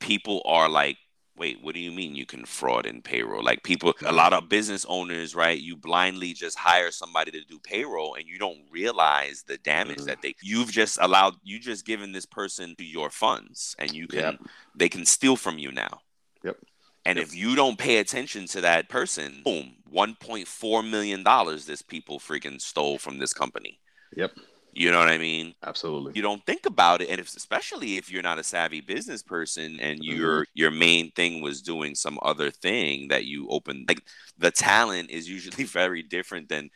people 0.00 0.42
are 0.44 0.68
like, 0.68 0.96
wait, 1.36 1.62
what 1.62 1.74
do 1.74 1.80
you 1.80 1.92
mean 1.92 2.16
you 2.16 2.26
can 2.26 2.44
fraud 2.44 2.84
in 2.84 3.00
payroll? 3.00 3.44
Like 3.44 3.62
people, 3.62 3.94
a 4.04 4.12
lot 4.12 4.32
of 4.32 4.48
business 4.48 4.84
owners, 4.88 5.36
right? 5.36 5.58
You 5.58 5.76
blindly 5.76 6.32
just 6.32 6.58
hire 6.58 6.90
somebody 6.90 7.30
to 7.30 7.44
do 7.44 7.60
payroll 7.60 8.14
and 8.14 8.26
you 8.26 8.38
don't 8.38 8.58
realize 8.72 9.44
the 9.46 9.58
damage 9.58 9.98
mm-hmm. 9.98 10.06
that 10.06 10.22
they 10.22 10.34
you've 10.42 10.72
just 10.72 10.98
allowed 11.00 11.34
you 11.44 11.60
just 11.60 11.86
given 11.86 12.10
this 12.10 12.26
person 12.26 12.74
to 12.76 12.84
your 12.84 13.10
funds 13.10 13.76
and 13.78 13.92
you 13.92 14.08
can 14.08 14.20
yep. 14.20 14.40
they 14.74 14.88
can 14.88 15.04
steal 15.04 15.36
from 15.36 15.58
you 15.58 15.70
now. 15.70 16.00
Yep 16.42 16.56
And 17.08 17.18
if 17.18 17.34
you 17.34 17.56
don't 17.56 17.78
pay 17.78 17.98
attention 17.98 18.46
to 18.48 18.60
that 18.60 18.90
person, 18.90 19.40
boom, 19.42 19.76
1.4 19.90 20.90
million 20.90 21.22
dollars 21.22 21.64
this 21.64 21.80
people 21.80 22.18
freaking 22.18 22.60
stole 22.60 22.98
from 22.98 23.18
this 23.18 23.32
company. 23.32 23.80
Yep. 24.14 24.32
You 24.74 24.90
know 24.90 24.98
what 24.98 25.08
I 25.08 25.16
mean? 25.16 25.54
Absolutely. 25.64 26.12
You 26.14 26.20
don't 26.20 26.44
think 26.44 26.66
about 26.66 27.00
it, 27.00 27.08
and 27.08 27.18
if, 27.18 27.34
especially 27.34 27.96
if 27.96 28.10
you're 28.10 28.22
not 28.22 28.38
a 28.38 28.44
savvy 28.44 28.82
business 28.82 29.22
person 29.22 29.80
and 29.80 30.04
your 30.04 30.42
mm-hmm. 30.42 30.50
your 30.54 30.70
main 30.70 31.10
thing 31.12 31.40
was 31.40 31.62
doing 31.62 31.94
some 31.94 32.18
other 32.20 32.50
thing 32.50 33.08
that 33.08 33.24
you 33.24 33.48
opened. 33.48 33.86
Like 33.88 34.02
the 34.36 34.50
talent 34.50 35.10
is 35.10 35.28
usually 35.28 35.64
very 35.80 36.02
different 36.02 36.50
than 36.50 36.68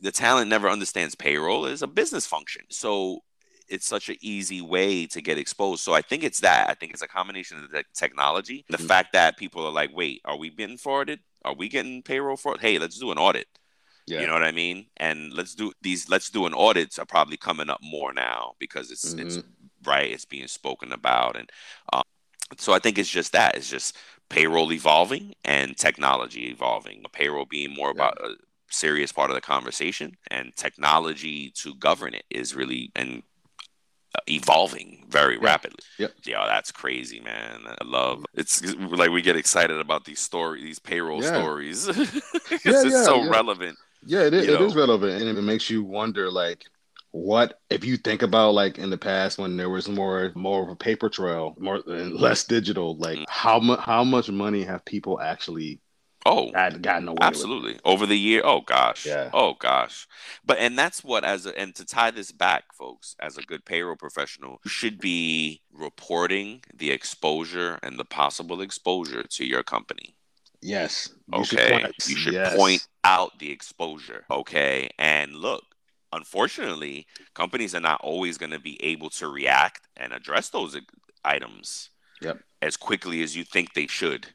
the 0.00 0.10
talent. 0.10 0.48
Never 0.48 0.70
understands 0.70 1.14
payroll 1.14 1.66
is 1.66 1.82
a 1.82 1.86
business 1.86 2.26
function. 2.26 2.62
So 2.70 3.20
it's 3.68 3.86
such 3.86 4.08
an 4.08 4.16
easy 4.20 4.60
way 4.60 5.06
to 5.06 5.20
get 5.20 5.38
exposed. 5.38 5.82
So 5.82 5.92
I 5.94 6.02
think 6.02 6.24
it's 6.24 6.40
that. 6.40 6.68
I 6.68 6.74
think 6.74 6.92
it's 6.92 7.02
a 7.02 7.08
combination 7.08 7.62
of 7.62 7.70
the 7.70 7.84
technology, 7.94 8.64
the 8.68 8.76
mm-hmm. 8.76 8.86
fact 8.86 9.12
that 9.12 9.36
people 9.36 9.66
are 9.66 9.72
like, 9.72 9.94
wait, 9.94 10.20
are 10.24 10.36
we 10.36 10.50
getting 10.50 10.78
forwarded? 10.78 11.20
Are 11.44 11.54
we 11.54 11.68
getting 11.68 12.02
payroll 12.02 12.36
for? 12.36 12.56
Hey, 12.60 12.78
let's 12.78 12.98
do 12.98 13.12
an 13.12 13.18
audit. 13.18 13.46
Yeah. 14.06 14.20
You 14.20 14.26
know 14.28 14.34
what 14.34 14.44
I 14.44 14.52
mean? 14.52 14.86
And 14.96 15.32
let's 15.32 15.54
do 15.54 15.72
these. 15.82 16.08
Let's 16.08 16.30
do 16.30 16.46
an 16.46 16.54
audits 16.54 16.98
are 16.98 17.06
probably 17.06 17.36
coming 17.36 17.68
up 17.68 17.80
more 17.82 18.12
now 18.12 18.54
because 18.58 18.90
it's 18.90 19.14
mm-hmm. 19.14 19.26
it's 19.26 19.38
right. 19.84 20.10
It's 20.10 20.24
being 20.24 20.46
spoken 20.46 20.92
about, 20.92 21.36
and 21.36 21.50
um, 21.92 22.02
so 22.56 22.72
I 22.72 22.78
think 22.78 22.98
it's 22.98 23.10
just 23.10 23.32
that. 23.32 23.56
It's 23.56 23.68
just 23.68 23.96
payroll 24.28 24.72
evolving 24.72 25.34
and 25.44 25.76
technology 25.76 26.48
evolving. 26.50 27.02
Payroll 27.12 27.46
being 27.46 27.74
more 27.74 27.88
yeah. 27.88 27.94
about 27.94 28.20
a 28.22 28.36
serious 28.70 29.10
part 29.10 29.30
of 29.30 29.34
the 29.34 29.40
conversation, 29.40 30.16
and 30.30 30.54
technology 30.54 31.50
to 31.56 31.74
govern 31.74 32.14
it 32.14 32.24
is 32.30 32.54
really 32.54 32.92
and 32.94 33.24
evolving 34.28 35.04
very 35.08 35.34
yeah. 35.34 35.44
rapidly. 35.44 35.84
Yep. 35.98 36.12
Yeah, 36.24 36.46
that's 36.46 36.72
crazy, 36.72 37.20
man. 37.20 37.60
I 37.66 37.84
love 37.84 38.24
it's 38.34 38.62
like 38.76 39.10
we 39.10 39.22
get 39.22 39.36
excited 39.36 39.78
about 39.78 40.04
these 40.04 40.20
stories, 40.20 40.62
these 40.62 40.78
payroll 40.78 41.22
yeah. 41.22 41.28
stories. 41.28 41.88
it's 41.88 42.64
yeah, 42.64 42.82
yeah, 42.82 43.02
so 43.02 43.28
relevant. 43.28 43.78
Yeah, 44.04 44.20
it, 44.20 44.34
is, 44.34 44.46
it 44.46 44.60
is 44.60 44.76
relevant, 44.76 45.20
and 45.20 45.36
it 45.36 45.42
makes 45.42 45.68
you 45.68 45.82
wonder, 45.82 46.30
like, 46.30 46.64
what 47.10 47.60
if 47.70 47.84
you 47.84 47.96
think 47.96 48.22
about 48.22 48.52
like 48.52 48.78
in 48.78 48.90
the 48.90 48.98
past 48.98 49.38
when 49.38 49.56
there 49.56 49.70
was 49.70 49.88
more 49.88 50.30
more 50.34 50.62
of 50.62 50.68
a 50.68 50.76
paper 50.76 51.08
trail, 51.08 51.54
more 51.58 51.80
and 51.86 52.14
less 52.14 52.44
digital, 52.44 52.96
like 52.98 53.18
mm. 53.18 53.24
how 53.28 53.58
much 53.58 53.80
how 53.80 54.04
much 54.04 54.28
money 54.28 54.62
have 54.62 54.84
people 54.84 55.20
actually 55.20 55.80
Oh, 56.26 56.50
gotten 56.50 57.08
away 57.08 57.18
absolutely 57.20 57.78
over 57.84 58.04
the 58.04 58.18
year. 58.18 58.42
Oh 58.44 58.60
gosh, 58.60 59.06
yeah. 59.06 59.30
Oh 59.32 59.54
gosh, 59.54 60.08
but 60.44 60.58
and 60.58 60.76
that's 60.76 61.04
what 61.04 61.24
as 61.24 61.46
a, 61.46 61.56
and 61.58 61.74
to 61.76 61.84
tie 61.84 62.10
this 62.10 62.32
back, 62.32 62.74
folks, 62.74 63.14
as 63.20 63.38
a 63.38 63.42
good 63.42 63.64
payroll 63.64 63.96
professional, 63.96 64.60
you 64.64 64.70
should 64.70 64.98
be 64.98 65.62
reporting 65.72 66.62
the 66.74 66.90
exposure 66.90 67.78
and 67.82 67.98
the 67.98 68.04
possible 68.04 68.60
exposure 68.60 69.22
to 69.22 69.46
your 69.46 69.62
company. 69.62 70.16
Yes. 70.60 71.10
You 71.32 71.40
okay. 71.40 71.86
Should 72.00 72.10
you 72.10 72.16
should 72.16 72.34
yes. 72.34 72.56
point 72.56 72.86
out 73.04 73.38
the 73.38 73.52
exposure. 73.52 74.24
Okay. 74.30 74.88
And 74.98 75.36
look, 75.36 75.62
unfortunately, 76.12 77.06
companies 77.34 77.74
are 77.74 77.80
not 77.80 78.00
always 78.02 78.36
going 78.36 78.50
to 78.50 78.58
be 78.58 78.82
able 78.82 79.10
to 79.10 79.28
react 79.28 79.86
and 79.96 80.12
address 80.12 80.48
those 80.48 80.76
items 81.24 81.90
yep. 82.20 82.40
as 82.62 82.76
quickly 82.76 83.22
as 83.22 83.36
you 83.36 83.44
think 83.44 83.74
they 83.74 83.86
should 83.86 84.26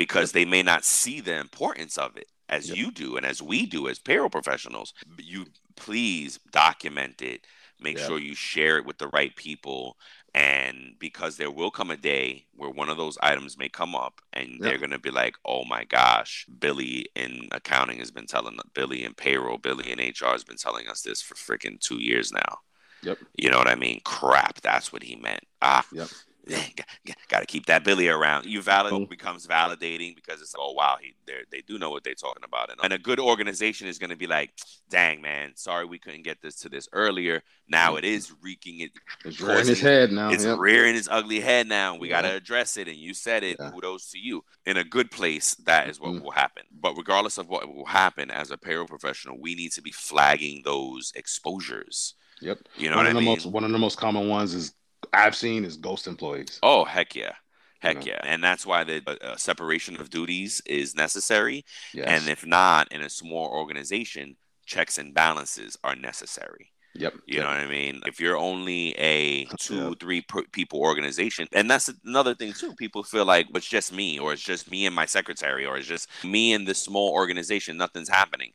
because 0.00 0.32
they 0.32 0.46
may 0.46 0.62
not 0.62 0.82
see 0.82 1.20
the 1.20 1.36
importance 1.36 1.98
of 1.98 2.16
it 2.16 2.26
as 2.48 2.70
yep. 2.70 2.78
you 2.78 2.90
do 2.90 3.18
and 3.18 3.26
as 3.26 3.42
we 3.42 3.66
do 3.66 3.86
as 3.86 3.98
payroll 3.98 4.30
professionals. 4.30 4.94
You 5.18 5.44
please 5.76 6.38
document 6.50 7.20
it. 7.20 7.46
Make 7.82 7.98
sure 7.98 8.18
you 8.18 8.34
share 8.34 8.78
it 8.78 8.86
with 8.86 8.96
the 8.96 9.08
right 9.08 9.36
people. 9.36 9.98
And 10.34 10.94
because 10.98 11.36
there 11.36 11.50
will 11.50 11.70
come 11.70 11.90
a 11.90 11.98
day 11.98 12.46
where 12.56 12.70
one 12.70 12.88
of 12.88 12.96
those 12.96 13.18
items 13.20 13.58
may 13.58 13.68
come 13.68 13.94
up 13.94 14.22
and 14.32 14.56
they're 14.58 14.78
going 14.78 14.90
to 14.90 14.98
be 14.98 15.10
like 15.10 15.34
oh 15.44 15.64
my 15.64 15.84
gosh 15.84 16.46
billy 16.60 17.06
in 17.14 17.48
accounting 17.52 17.98
has 17.98 18.10
been 18.10 18.26
telling 18.26 18.56
billy 18.72 19.04
in 19.04 19.12
payroll 19.12 19.58
billy 19.58 19.90
in 19.90 19.98
hr 19.98 20.32
has 20.32 20.44
been 20.44 20.56
telling 20.56 20.88
us 20.88 21.02
this 21.02 21.20
for 21.20 21.34
freaking 21.34 21.78
two 21.78 22.00
years 22.00 22.32
now. 22.32 22.58
Yep. 23.02 23.18
You 23.36 23.50
know 23.50 23.58
what 23.58 23.68
i 23.68 23.74
mean? 23.74 24.00
Crap 24.04 24.62
that's 24.62 24.94
what 24.94 25.02
he 25.02 25.16
meant. 25.16 25.42
Ah. 25.60 25.84
Yep 25.92 26.08
got 27.28 27.40
to 27.40 27.46
keep 27.46 27.66
that 27.66 27.84
Billy 27.84 28.08
around. 28.08 28.46
You 28.46 28.62
valid 28.62 28.92
mm-hmm. 28.92 29.04
becomes 29.04 29.46
validating 29.46 30.14
because 30.14 30.40
it's 30.40 30.54
oh 30.58 30.72
wow, 30.72 30.96
he 31.00 31.14
they 31.50 31.60
do 31.60 31.78
know 31.78 31.90
what 31.90 32.04
they're 32.04 32.14
talking 32.14 32.44
about, 32.44 32.70
and, 32.70 32.80
and 32.82 32.92
a 32.92 32.98
good 32.98 33.20
organization 33.20 33.86
is 33.86 33.98
going 33.98 34.10
to 34.10 34.16
be 34.16 34.26
like, 34.26 34.52
dang 34.88 35.20
man, 35.20 35.52
sorry 35.54 35.84
we 35.84 35.98
couldn't 35.98 36.22
get 36.22 36.42
this 36.42 36.56
to 36.56 36.68
this 36.68 36.88
earlier. 36.92 37.42
Now 37.68 37.96
it 37.96 38.04
is 38.04 38.32
reeking 38.42 38.80
it. 38.80 38.90
It's 39.24 39.40
rearing 39.40 39.66
his 39.66 39.80
head 39.80 40.12
now. 40.12 40.30
It's 40.30 40.44
yep. 40.44 40.58
rearing 40.58 40.96
its 40.96 41.08
ugly 41.10 41.40
head 41.40 41.68
now. 41.68 41.96
We 41.96 42.08
got 42.08 42.22
to 42.22 42.34
address 42.34 42.76
it, 42.76 42.88
and 42.88 42.96
you 42.96 43.14
said 43.14 43.44
it. 43.44 43.56
Yeah. 43.60 43.70
Kudos 43.70 44.10
to 44.10 44.18
you. 44.18 44.44
In 44.66 44.76
a 44.76 44.84
good 44.84 45.10
place, 45.10 45.54
that 45.66 45.88
is 45.88 46.00
what 46.00 46.10
mm-hmm. 46.10 46.24
will 46.24 46.32
happen. 46.32 46.64
But 46.72 46.96
regardless 46.96 47.38
of 47.38 47.48
what 47.48 47.72
will 47.72 47.86
happen, 47.86 48.30
as 48.30 48.50
a 48.50 48.58
payroll 48.58 48.86
professional, 48.86 49.38
we 49.40 49.54
need 49.54 49.72
to 49.72 49.82
be 49.82 49.92
flagging 49.92 50.62
those 50.64 51.12
exposures. 51.14 52.14
Yep. 52.40 52.58
You 52.76 52.90
know 52.90 52.96
one 52.96 53.06
what 53.06 53.16
I 53.16 53.18
mean? 53.18 53.24
Most, 53.26 53.46
one 53.46 53.64
of 53.64 53.70
the 53.70 53.78
most 53.78 53.98
common 53.98 54.28
ones 54.28 54.54
is 54.54 54.72
I've 55.12 55.36
seen 55.36 55.64
is 55.64 55.76
ghost 55.76 56.06
employees. 56.06 56.58
Oh 56.62 56.84
heck 56.84 57.14
yeah. 57.14 57.32
Heck 57.80 58.04
yeah. 58.04 58.20
And 58.24 58.44
that's 58.44 58.66
why 58.66 58.84
the 58.84 59.02
uh, 59.22 59.36
separation 59.36 59.98
of 59.98 60.10
duties 60.10 60.60
is 60.66 60.94
necessary. 60.94 61.64
Yes. 61.94 62.08
And 62.08 62.28
if 62.28 62.44
not, 62.44 62.92
in 62.92 63.00
a 63.00 63.08
small 63.08 63.48
organization, 63.48 64.36
checks 64.66 64.98
and 64.98 65.14
balances 65.14 65.78
are 65.82 65.96
necessary. 65.96 66.72
Yep. 66.94 67.14
You 67.26 67.36
yep. 67.36 67.44
know 67.44 67.48
what 67.50 67.60
I 67.60 67.66
mean? 67.66 68.02
If 68.04 68.20
you're 68.20 68.36
only 68.36 68.94
a 68.98 69.44
two, 69.58 69.88
yep. 69.88 70.00
three 70.00 70.24
people 70.52 70.80
organization, 70.80 71.46
and 71.52 71.70
that's 71.70 71.90
another 72.04 72.34
thing 72.34 72.52
too. 72.52 72.74
People 72.74 73.02
feel 73.02 73.24
like 73.24 73.46
it's 73.54 73.66
just 73.68 73.92
me, 73.92 74.18
or 74.18 74.32
it's 74.32 74.42
just 74.42 74.70
me 74.70 74.86
and 74.86 74.94
my 74.94 75.06
secretary, 75.06 75.64
or 75.64 75.78
it's 75.78 75.86
just 75.86 76.08
me 76.24 76.52
and 76.52 76.66
this 76.66 76.82
small 76.82 77.12
organization. 77.12 77.76
Nothing's 77.76 78.08
happening. 78.08 78.52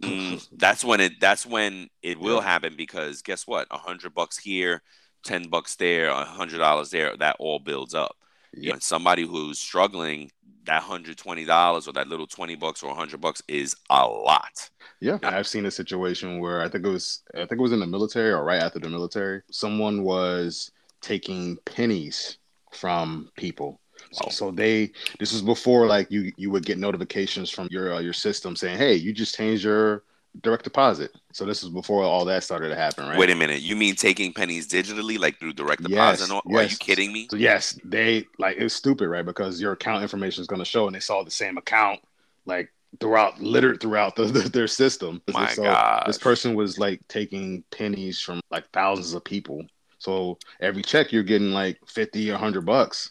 Mm, 0.00 0.46
that's 0.56 0.82
when 0.82 1.00
it. 1.00 1.20
That's 1.20 1.44
when 1.44 1.88
it 2.02 2.18
will 2.18 2.40
happen 2.40 2.74
because 2.76 3.22
guess 3.22 3.46
what? 3.46 3.68
A 3.70 3.78
hundred 3.78 4.14
bucks 4.14 4.38
here, 4.38 4.82
10 5.24 5.48
bucks 5.48 5.76
there, 5.76 6.08
a 6.08 6.24
hundred 6.24 6.58
dollars 6.58 6.90
there, 6.90 7.16
that 7.16 7.36
all 7.38 7.58
builds 7.58 7.94
up. 7.94 8.16
You 8.56 8.72
know, 8.72 8.78
somebody 8.78 9.26
who's 9.26 9.58
struggling, 9.58 10.30
that 10.66 10.82
hundred 10.82 11.18
twenty 11.18 11.44
dollars 11.44 11.88
or 11.88 11.92
that 11.92 12.08
little 12.08 12.26
twenty 12.26 12.54
bucks 12.54 12.82
or 12.82 12.90
a 12.90 12.94
hundred 12.94 13.20
bucks 13.20 13.42
is 13.48 13.74
a 13.90 14.06
lot. 14.06 14.70
Yeah, 15.00 15.18
I've 15.22 15.48
seen 15.48 15.66
a 15.66 15.70
situation 15.70 16.38
where 16.38 16.62
I 16.62 16.68
think 16.68 16.86
it 16.86 16.90
was 16.90 17.22
I 17.34 17.38
think 17.38 17.52
it 17.52 17.60
was 17.60 17.72
in 17.72 17.80
the 17.80 17.86
military 17.86 18.30
or 18.30 18.44
right 18.44 18.62
after 18.62 18.78
the 18.78 18.88
military. 18.88 19.42
Someone 19.50 20.04
was 20.04 20.70
taking 21.00 21.56
pennies 21.64 22.38
from 22.72 23.30
people. 23.36 23.80
So, 24.12 24.28
so 24.30 24.50
they 24.50 24.92
this 25.18 25.32
was 25.32 25.42
before 25.42 25.86
like 25.86 26.10
you 26.10 26.32
you 26.36 26.50
would 26.50 26.64
get 26.64 26.78
notifications 26.78 27.50
from 27.50 27.68
your 27.70 27.94
uh, 27.94 28.00
your 28.00 28.12
system 28.12 28.54
saying, 28.54 28.78
"Hey, 28.78 28.94
you 28.94 29.12
just 29.12 29.34
changed 29.34 29.64
your 29.64 30.04
direct 30.40 30.64
deposit. 30.64 31.12
So 31.32 31.44
this 31.44 31.62
was 31.62 31.72
before 31.72 32.02
all 32.02 32.24
that 32.26 32.42
started 32.42 32.68
to 32.70 32.76
happen, 32.76 33.06
right? 33.06 33.18
Wait 33.18 33.30
a 33.30 33.34
minute. 33.34 33.60
You 33.60 33.76
mean 33.76 33.94
taking 33.94 34.32
pennies 34.32 34.68
digitally, 34.68 35.18
like 35.18 35.38
through 35.38 35.52
direct 35.54 35.82
deposit? 35.82 36.28
Yes, 36.28 36.42
yes. 36.46 36.60
Are 36.60 36.70
you 36.72 36.76
kidding 36.76 37.12
me? 37.12 37.28
So 37.30 37.36
yes, 37.36 37.78
they 37.84 38.26
like 38.38 38.56
it's 38.58 38.74
stupid, 38.74 39.08
right? 39.08 39.24
Because 39.24 39.60
your 39.60 39.72
account 39.72 40.02
information 40.02 40.40
is 40.40 40.46
going 40.46 40.60
to 40.60 40.64
show, 40.64 40.86
and 40.86 40.94
they 40.94 41.00
saw 41.00 41.22
the 41.22 41.30
same 41.30 41.56
account 41.56 42.00
like 42.46 42.72
throughout, 43.00 43.40
littered 43.40 43.80
throughout 43.80 44.16
the, 44.16 44.24
the, 44.24 44.48
their 44.48 44.68
system. 44.68 45.22
My 45.32 45.52
so 45.52 45.62
God, 45.62 46.04
this 46.06 46.18
person 46.18 46.54
was 46.54 46.78
like 46.78 47.00
taking 47.08 47.64
pennies 47.70 48.20
from 48.20 48.40
like 48.50 48.68
thousands 48.72 49.14
of 49.14 49.24
people. 49.24 49.64
So 49.98 50.38
every 50.60 50.82
check 50.82 51.12
you're 51.12 51.22
getting 51.22 51.52
like 51.52 51.78
fifty 51.86 52.30
or 52.30 52.36
hundred 52.36 52.66
bucks 52.66 53.10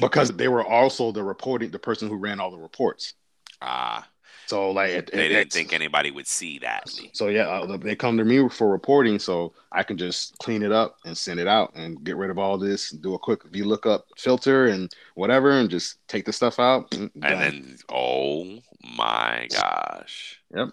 because 0.00 0.30
they 0.30 0.48
were 0.48 0.64
also 0.64 1.12
the 1.12 1.22
reporting 1.22 1.70
the 1.70 1.78
person 1.78 2.08
who 2.08 2.16
ran 2.16 2.40
all 2.40 2.50
the 2.50 2.58
reports. 2.58 3.14
Ah. 3.62 4.06
So 4.46 4.70
like 4.70 4.90
it, 4.90 5.10
they 5.12 5.26
it, 5.26 5.28
didn't 5.28 5.52
think 5.52 5.72
anybody 5.72 6.10
would 6.10 6.26
see 6.26 6.58
that. 6.60 6.90
So 7.12 7.28
yeah, 7.28 7.48
uh, 7.48 7.76
they 7.76 7.96
come 7.96 8.18
to 8.18 8.24
me 8.24 8.48
for 8.48 8.70
reporting, 8.70 9.18
so 9.18 9.52
I 9.72 9.82
can 9.82 9.96
just 9.96 10.36
clean 10.38 10.62
it 10.62 10.72
up 10.72 10.96
and 11.04 11.16
send 11.16 11.40
it 11.40 11.48
out 11.48 11.72
and 11.74 12.02
get 12.04 12.16
rid 12.16 12.30
of 12.30 12.38
all 12.38 12.58
this. 12.58 12.90
Do 12.90 13.14
a 13.14 13.18
quick 13.18 13.44
VLOOKUP 13.44 14.02
filter 14.18 14.66
and 14.66 14.94
whatever, 15.14 15.50
and 15.50 15.70
just 15.70 16.06
take 16.08 16.24
the 16.26 16.32
stuff 16.32 16.58
out. 16.60 16.94
And, 16.94 17.10
and 17.14 17.40
then, 17.40 17.78
oh 17.88 18.58
my 18.96 19.48
gosh! 19.50 20.40
Yep. 20.54 20.68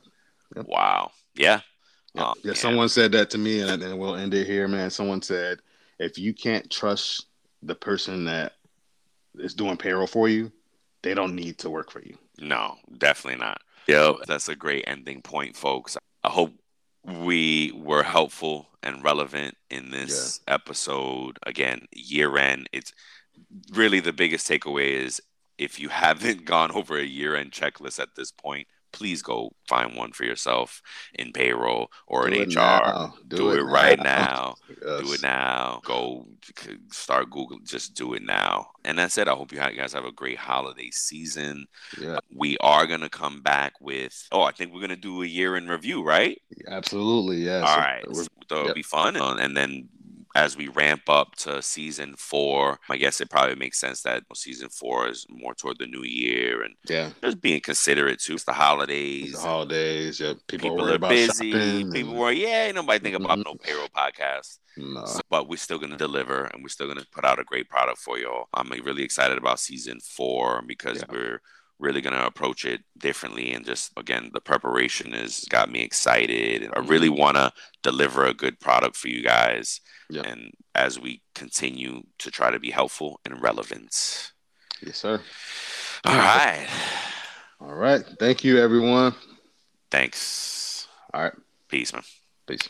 yep. 0.55 0.65
Wow. 0.67 1.11
Yeah. 1.35 1.61
Yep. 2.13 2.25
Oh, 2.25 2.33
yeah. 2.43 2.53
Someone 2.53 2.89
said 2.89 3.13
that 3.13 3.29
to 3.29 3.37
me, 3.37 3.61
and, 3.61 3.81
and 3.81 3.97
we'll 3.97 4.15
end 4.15 4.33
it 4.33 4.45
here, 4.45 4.67
man. 4.67 4.89
Someone 4.89 5.21
said, 5.21 5.59
if 5.97 6.17
you 6.17 6.33
can't 6.33 6.69
trust 6.69 7.27
the 7.63 7.75
person 7.75 8.25
that 8.25 8.53
is 9.35 9.53
doing 9.53 9.77
payroll 9.77 10.07
for 10.07 10.27
you, 10.27 10.51
they 11.03 11.13
don't 11.13 11.35
need 11.35 11.57
to 11.59 11.69
work 11.69 11.91
for 11.91 12.01
you. 12.01 12.17
No, 12.41 12.77
definitely 12.97 13.39
not. 13.39 13.61
Yo, 13.87 14.19
that's 14.27 14.49
a 14.49 14.55
great 14.55 14.83
ending 14.87 15.21
point, 15.21 15.55
folks. 15.55 15.97
I 16.23 16.29
hope 16.29 16.53
we 17.03 17.71
were 17.75 18.03
helpful 18.03 18.67
and 18.83 19.03
relevant 19.03 19.55
in 19.69 19.91
this 19.91 20.41
yeah. 20.47 20.55
episode. 20.55 21.39
Again, 21.45 21.85
year 21.91 22.37
end. 22.37 22.69
It's 22.71 22.93
really 23.73 23.99
the 23.99 24.13
biggest 24.13 24.47
takeaway 24.47 24.91
is 24.91 25.21
if 25.57 25.79
you 25.79 25.89
haven't 25.89 26.45
gone 26.45 26.71
over 26.71 26.97
a 26.97 27.05
year 27.05 27.35
end 27.35 27.51
checklist 27.51 27.99
at 27.99 28.15
this 28.15 28.31
point, 28.31 28.67
please 28.91 29.21
go 29.21 29.51
find 29.67 29.95
one 29.95 30.11
for 30.11 30.23
yourself 30.25 30.81
in 31.15 31.31
payroll 31.31 31.91
or 32.07 32.29
Do 32.29 32.41
in 32.41 32.49
HR. 32.49 32.53
now. 32.55 33.13
Do, 33.27 33.37
Do 33.37 33.51
it, 33.51 33.59
it 33.59 33.63
right 33.63 33.97
now. 33.97 34.03
now. 34.03 34.55
Yes. 34.69 35.01
Do 35.01 35.13
it 35.13 35.21
now. 35.21 35.81
Go 35.83 36.27
start 36.91 37.29
Google. 37.29 37.59
Just 37.63 37.93
do 37.95 38.13
it 38.13 38.23
now. 38.23 38.67
And 38.83 38.97
that's 38.97 39.17
it. 39.17 39.27
I 39.27 39.31
hope 39.33 39.51
you 39.51 39.59
guys 39.59 39.93
have 39.93 40.05
a 40.05 40.11
great 40.11 40.37
holiday 40.37 40.89
season. 40.91 41.67
Yeah, 41.99 42.17
We 42.35 42.57
are 42.59 42.85
gonna 42.87 43.09
come 43.09 43.41
back 43.41 43.73
with. 43.79 44.27
Oh, 44.31 44.41
I 44.41 44.51
think 44.51 44.73
we're 44.73 44.81
gonna 44.81 44.95
do 44.95 45.23
a 45.23 45.27
year 45.27 45.55
in 45.55 45.67
review, 45.67 46.03
right? 46.03 46.41
absolutely. 46.67 47.37
Yes. 47.43 47.63
All 47.67 47.77
right. 47.77 48.03
We're- 48.07 48.25
So 48.49 48.55
it'll 48.57 48.65
yep. 48.67 48.75
be 48.75 48.83
fun. 48.83 49.15
Uh, 49.15 49.35
And 49.39 49.55
then 49.55 49.87
as 50.35 50.55
we 50.55 50.67
ramp 50.69 51.03
up 51.09 51.35
to 51.35 51.61
season 51.61 52.15
four, 52.17 52.79
I 52.89 52.97
guess 52.97 53.19
it 53.19 53.29
probably 53.29 53.55
makes 53.55 53.79
sense 53.79 54.01
that 54.03 54.23
season 54.33 54.69
four 54.69 55.09
is 55.09 55.25
more 55.29 55.53
toward 55.53 55.77
the 55.79 55.87
new 55.87 56.03
year 56.03 56.63
and 56.63 56.75
yeah. 56.87 57.09
just 57.21 57.41
being 57.41 57.59
considerate 57.61 58.19
too. 58.21 58.35
It's 58.35 58.45
the 58.45 58.51
It's 58.51 58.57
holidays. 58.59 59.33
the 59.33 59.39
holidays. 59.39 60.19
Yeah. 60.19 60.33
People, 60.47 60.69
People 60.71 60.89
are 60.93 60.97
busy. 60.97 61.51
People 61.51 62.11
and- 62.11 62.17
were, 62.17 62.31
yeah, 62.31 62.71
nobody 62.71 62.99
think 62.99 63.15
about 63.15 63.39
Mhm. 63.39 63.45
no 63.45 63.55
payroll 63.55 63.89
podcast. 63.89 64.59
No. 64.77 65.05
So- 65.05 65.19
but 65.29 65.49
we're 65.49 65.57
still 65.57 65.79
going 65.79 65.91
to 65.91 65.97
deliver 65.97 66.45
and 66.45 66.63
we're 66.63 66.69
still 66.69 66.87
going 66.87 66.99
to 66.99 67.07
put 67.11 67.25
out 67.25 67.39
a 67.39 67.43
great 67.43 67.67
product 67.69 67.97
for 67.99 68.17
y'all. 68.17 68.47
I'm 68.53 68.69
really 68.69 69.03
excited 69.03 69.37
about 69.37 69.59
season 69.59 69.99
four 69.99 70.61
because 70.65 70.99
Yeah. 70.99 71.05
we're 71.11 71.41
really 71.81 72.01
going 72.01 72.15
to 72.15 72.25
approach 72.25 72.63
it 72.63 72.81
differently. 72.97 73.51
And 73.53 73.65
just, 73.65 73.91
again, 73.97 74.29
the 74.33 74.39
preparation 74.39 75.11
has 75.13 75.45
got 75.49 75.71
me 75.71 75.81
excited. 75.81 76.61
And 76.63 76.71
I 76.73 76.79
mm-hmm. 76.79 76.89
really 76.89 77.09
want 77.09 77.37
to 77.37 77.51
deliver 77.83 78.25
a 78.25 78.33
good 78.33 78.59
product 78.59 78.95
for 78.95 79.09
you 79.09 79.23
guys. 79.23 79.81
Yeah. 80.09 80.21
And 80.21 80.51
as 80.75 80.99
we 80.99 81.21
continue 81.35 82.03
to 82.19 82.31
try 82.31 82.51
to 82.51 82.59
be 82.59 82.71
helpful 82.71 83.19
and 83.25 83.41
relevant. 83.41 84.31
Yes, 84.85 84.97
sir. 84.97 85.21
All 86.05 86.15
right. 86.15 86.67
All 87.59 87.73
right. 87.73 88.03
Thank 88.19 88.43
you, 88.43 88.59
everyone. 88.59 89.15
Thanks. 89.89 90.87
All 91.13 91.23
right. 91.23 91.33
Peace, 91.67 91.93
man. 91.93 92.03
Peace. 92.47 92.69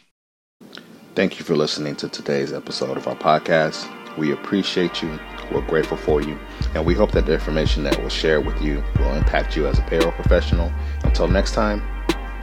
Thank 1.16 1.40
you 1.40 1.46
for 1.46 1.56
listening 1.56 1.96
to 1.98 2.10
today's 2.10 2.54
episode 2.54 2.98
of 2.98 3.08
our 3.08 3.16
podcast. 3.16 3.90
We 4.18 4.32
appreciate 4.34 5.02
you. 5.02 5.20
We're 5.52 5.66
grateful 5.66 5.98
for 5.98 6.22
you. 6.22 6.38
And 6.74 6.86
we 6.86 6.94
hope 6.94 7.12
that 7.12 7.26
the 7.26 7.34
information 7.34 7.84
that 7.84 8.00
we'll 8.00 8.10
share 8.10 8.40
with 8.40 8.62
you 8.62 8.84
will 9.00 9.14
impact 9.14 9.56
you 9.56 9.68
as 9.68 9.78
a 9.80 9.82
payroll 9.84 10.12
professional. 10.14 10.72
Until 11.04 11.28
next 11.28 11.54
time, 11.54 11.84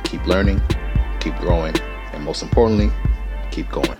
keep 0.04 0.26
learning, 0.26 0.60
keep 1.20 1.34
growing, 1.36 1.74
and 2.12 2.24
most 2.24 2.42
importantly, 2.42 2.90
keep 3.50 3.70
going. 3.70 3.96